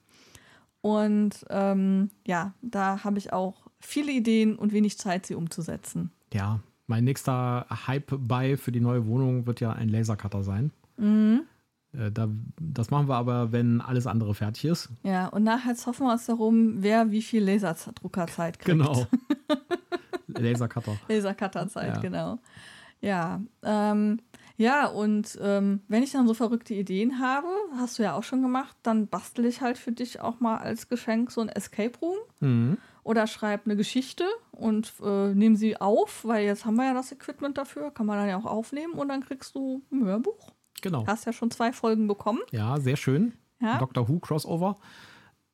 [0.80, 6.10] Und ähm, ja, da habe ich auch viele Ideen und wenig Zeit, sie umzusetzen.
[6.32, 10.72] Ja, mein nächster Hype-Buy für die neue Wohnung wird ja ein Lasercutter sein.
[10.96, 11.42] Mhm.
[11.92, 12.28] Äh, da,
[12.60, 14.90] das machen wir aber, wenn alles andere fertig ist.
[15.02, 18.78] Ja, und nachher hoffen wir uns darum, wer wie viel Laserdruckerzeit kriegt.
[18.78, 19.06] Genau.
[20.28, 20.96] Lasercutter.
[21.08, 22.00] Lasercutterzeit, ja.
[22.00, 22.38] genau.
[23.00, 24.20] Ja, ähm,
[24.56, 28.42] ja, und ähm, wenn ich dann so verrückte Ideen habe, hast du ja auch schon
[28.42, 32.18] gemacht, dann bastel ich halt für dich auch mal als Geschenk so ein Escape Room.
[32.40, 32.78] Mhm.
[33.04, 37.10] Oder schreibe eine Geschichte und äh, nehme sie auf, weil jetzt haben wir ja das
[37.10, 40.52] Equipment dafür, kann man dann ja auch aufnehmen und dann kriegst du ein Hörbuch.
[40.82, 41.06] Genau.
[41.06, 42.40] Hast ja schon zwei Folgen bekommen.
[42.50, 43.32] Ja, sehr schön.
[43.60, 43.78] Ja?
[43.78, 44.76] Doctor Who Crossover.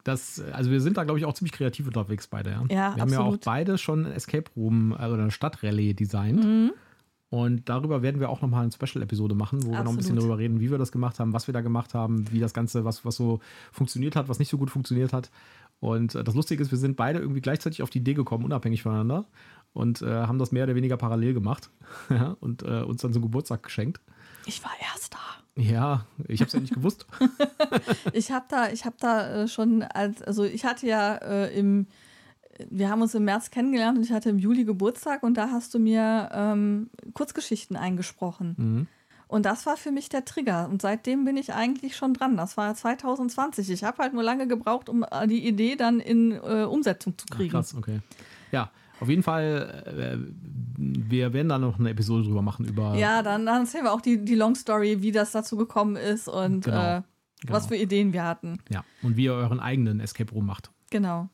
[0.05, 2.51] Das, also wir sind da, glaube ich, auch ziemlich kreativ unterwegs beide.
[2.51, 3.01] Ja, ja wir absolut.
[3.01, 6.45] haben ja auch beide schon ein Escape Room, also eine Stadtrallye designt.
[6.45, 6.73] Mhm.
[7.31, 9.79] Und darüber werden wir auch nochmal eine Special-Episode machen, wo Absolut.
[9.79, 11.93] wir noch ein bisschen darüber reden, wie wir das gemacht haben, was wir da gemacht
[11.93, 15.31] haben, wie das Ganze, was, was so funktioniert hat, was nicht so gut funktioniert hat.
[15.81, 18.83] Und äh, das Lustige ist, wir sind beide irgendwie gleichzeitig auf die Idee gekommen, unabhängig
[18.83, 19.27] voneinander.
[19.75, 21.71] Und äh, haben das mehr oder weniger parallel gemacht.
[22.41, 24.01] und äh, uns dann zum Geburtstag geschenkt.
[24.49, 25.19] Ich war Erster.
[25.57, 27.07] Ja, ich habe es ja nicht gewusst.
[28.15, 31.87] ich habe da, ich habe da äh, schon, als, also ich hatte ja äh, im,
[32.71, 35.75] wir haben uns im März kennengelernt und ich hatte im Juli Geburtstag und da hast
[35.75, 38.55] du mir ähm, Kurzgeschichten eingesprochen.
[38.57, 38.87] Mhm.
[39.27, 40.67] Und das war für mich der Trigger.
[40.71, 42.39] Und seitdem bin ich eigentlich schon dran.
[42.39, 43.69] Das war 2020.
[43.69, 47.27] Ich habe halt nur lange gebraucht, um äh, die Idee dann in äh, Umsetzung zu
[47.27, 47.51] kriegen.
[47.51, 48.01] Ach, krass, okay.
[48.51, 48.71] Ja,
[49.01, 50.17] auf jeden Fall, äh,
[50.77, 52.67] wir werden da noch eine Episode drüber machen.
[52.67, 55.97] Über ja, dann, dann erzählen wir auch die, die Long Story, wie das dazu gekommen
[55.97, 57.03] ist und genau, äh,
[57.41, 57.53] genau.
[57.55, 58.59] was für Ideen wir hatten.
[58.71, 60.71] Ja, und wie ihr euren eigenen Escape Room macht.
[60.91, 61.29] Genau.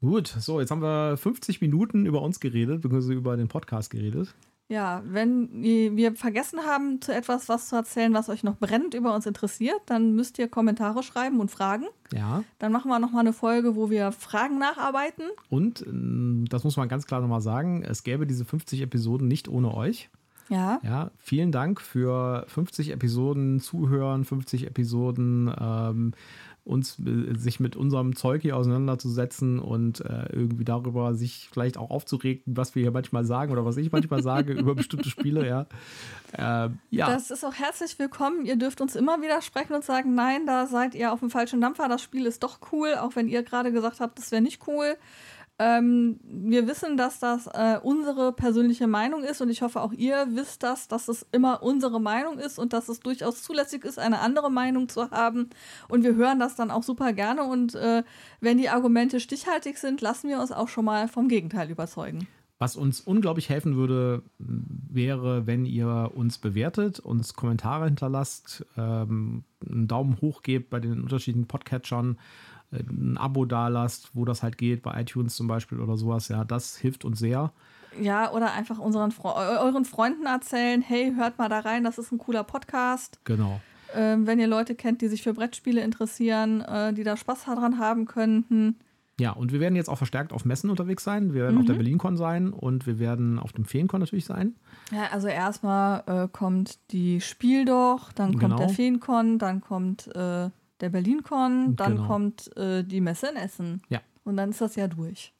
[0.00, 4.34] Gut, so, jetzt haben wir 50 Minuten über uns geredet, beziehungsweise über den Podcast geredet.
[4.68, 9.14] Ja, wenn wir vergessen haben, zu etwas was zu erzählen, was euch noch brennend über
[9.14, 11.84] uns interessiert, dann müsst ihr Kommentare schreiben und Fragen.
[12.14, 12.44] Ja.
[12.58, 15.24] Dann machen wir nochmal eine Folge, wo wir Fragen nacharbeiten.
[15.50, 19.48] Und ähm, das muss man ganz klar nochmal sagen, es gäbe diese 50 Episoden nicht
[19.48, 20.08] ohne euch.
[20.48, 20.80] Ja.
[20.82, 26.12] Ja, vielen Dank für 50 Episoden Zuhören, 50 Episoden ähm,
[26.64, 31.90] uns äh, sich mit unserem Zeug hier auseinanderzusetzen und äh, irgendwie darüber sich vielleicht auch
[31.90, 35.66] aufzuregen, was wir hier manchmal sagen oder was ich manchmal sage über bestimmte Spiele, ja.
[36.32, 37.06] Äh, ja.
[37.06, 38.46] Das ist auch herzlich willkommen.
[38.46, 41.88] Ihr dürft uns immer widersprechen und sagen, nein, da seid ihr auf dem falschen Dampfer,
[41.88, 44.96] das Spiel ist doch cool, auch wenn ihr gerade gesagt habt, das wäre nicht cool.
[45.60, 50.26] Ähm, wir wissen, dass das äh, unsere persönliche Meinung ist und ich hoffe auch ihr
[50.30, 54.18] wisst das, dass es immer unsere Meinung ist und dass es durchaus zulässig ist, eine
[54.18, 55.50] andere Meinung zu haben.
[55.88, 58.02] Und wir hören das dann auch super gerne und äh,
[58.40, 62.26] wenn die Argumente stichhaltig sind, lassen wir uns auch schon mal vom Gegenteil überzeugen.
[62.58, 69.86] Was uns unglaublich helfen würde, wäre, wenn ihr uns bewertet, uns Kommentare hinterlasst, ähm, einen
[69.86, 72.16] Daumen hoch gebt bei den unterschiedlichen Podcatchern
[72.72, 76.28] ein Abo dalasst, wo das halt geht, bei iTunes zum Beispiel oder sowas.
[76.28, 77.52] Ja, das hilft uns sehr.
[78.00, 82.18] Ja, oder einfach unseren euren Freunden erzählen, hey, hört mal da rein, das ist ein
[82.18, 83.20] cooler Podcast.
[83.24, 83.60] Genau.
[83.94, 87.78] Ähm, wenn ihr Leute kennt, die sich für Brettspiele interessieren, äh, die da Spaß daran
[87.78, 88.76] haben könnten.
[89.20, 91.34] Ja, und wir werden jetzt auch verstärkt auf Messen unterwegs sein.
[91.34, 91.60] Wir werden mhm.
[91.60, 91.78] auf der mhm.
[91.78, 94.56] BerlinCon sein und wir werden auf dem Feencon natürlich sein.
[94.90, 98.56] Ja, also erstmal äh, kommt die Spiel doch, dann kommt genau.
[98.56, 100.50] der Feencon, dann kommt äh,
[100.80, 102.06] der BerlinCon, dann genau.
[102.06, 103.82] kommt äh, die Messe in Essen.
[103.88, 104.00] Ja.
[104.24, 105.32] Und dann ist das Jahr durch.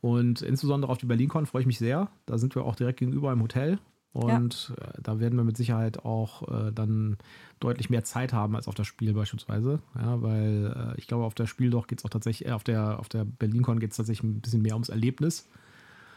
[0.00, 2.08] Und insbesondere auf die BerlinCon freue ich mich sehr.
[2.26, 3.78] Da sind wir auch direkt gegenüber im Hotel.
[4.12, 4.84] Und ja.
[4.84, 7.18] Äh, da werden wir mit Sicherheit auch äh, dann
[7.60, 9.80] deutlich mehr Zeit haben als auf das Spiel beispielsweise.
[9.96, 12.64] Ja, weil äh, ich glaube, auf der Spiel doch geht es auch tatsächlich, äh, auf
[12.64, 15.48] der, auf der BerlinCon geht es tatsächlich ein bisschen mehr ums Erlebnis.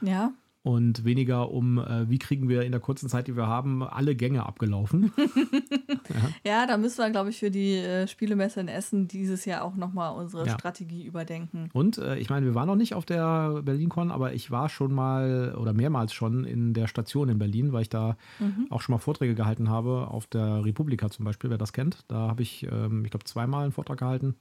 [0.02, 0.32] Ja
[0.64, 4.16] und weniger um, äh, wie kriegen wir in der kurzen Zeit, die wir haben, alle
[4.16, 5.12] Gänge abgelaufen.
[6.44, 6.52] ja.
[6.52, 6.68] ja.
[6.68, 10.16] da müssen wir, glaube ich, für die äh, Spielemesse in Essen dieses Jahr auch nochmal
[10.16, 10.54] unsere ja.
[10.54, 11.70] Strategie überdenken.
[11.74, 14.94] Und äh, ich meine, wir waren noch nicht auf der BerlinCon, aber ich war schon
[14.94, 18.68] mal oder mehrmals schon in der Station in Berlin, weil ich da mhm.
[18.70, 22.06] auch schon mal Vorträge gehalten habe, auf der Republika zum Beispiel, wer das kennt.
[22.08, 24.36] Da habe ich, ähm, ich glaube, zweimal einen Vortrag gehalten.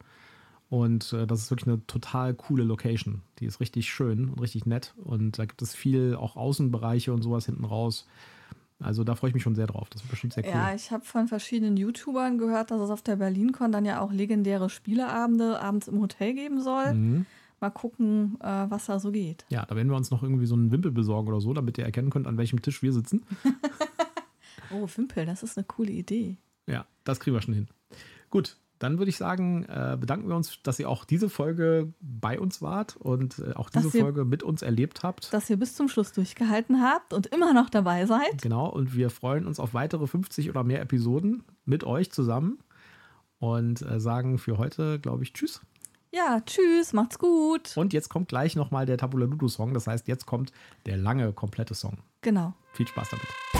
[0.71, 3.23] Und äh, das ist wirklich eine total coole Location.
[3.41, 4.95] Die ist richtig schön und richtig nett.
[5.03, 8.07] Und da gibt es viel auch Außenbereiche und sowas hinten raus.
[8.79, 9.91] Also da freue ich mich schon sehr drauf.
[9.91, 10.51] Das ist bestimmt sehr cool.
[10.51, 14.13] Ja, ich habe von verschiedenen YouTubern gehört, dass es auf der BerlinCon dann ja auch
[14.13, 16.95] legendäre Spieleabende abends im Hotel geben soll.
[16.95, 17.27] Mhm.
[17.61, 19.45] Mal gucken, äh, was da so geht.
[19.51, 21.85] Ja, da werden wir uns noch irgendwie so einen Wimpel besorgen oder so, damit ihr
[21.85, 23.27] erkennen könnt, an welchem Tisch wir sitzen.
[24.71, 26.39] oh, Wimpel, das ist eine coole Idee.
[26.67, 27.69] Ja, das kriegen wir schon hin.
[28.31, 32.41] Gut, dann würde ich sagen, äh, bedanken wir uns, dass ihr auch diese Folge bei
[32.41, 35.33] uns wart und äh, auch diese ihr, Folge mit uns erlebt habt.
[35.33, 38.43] Dass ihr bis zum Schluss durchgehalten habt und immer noch dabei seid.
[38.43, 42.59] Genau, und wir freuen uns auf weitere 50 oder mehr Episoden mit euch zusammen
[43.39, 45.61] und äh, sagen für heute, glaube ich, Tschüss.
[46.13, 47.77] Ja, tschüss, macht's gut.
[47.77, 49.75] Und jetzt kommt gleich nochmal der Tabula Ludo Song.
[49.75, 50.51] Das heißt, jetzt kommt
[50.87, 51.99] der lange, komplette Song.
[52.23, 52.55] Genau.
[52.73, 53.60] Viel Spaß damit.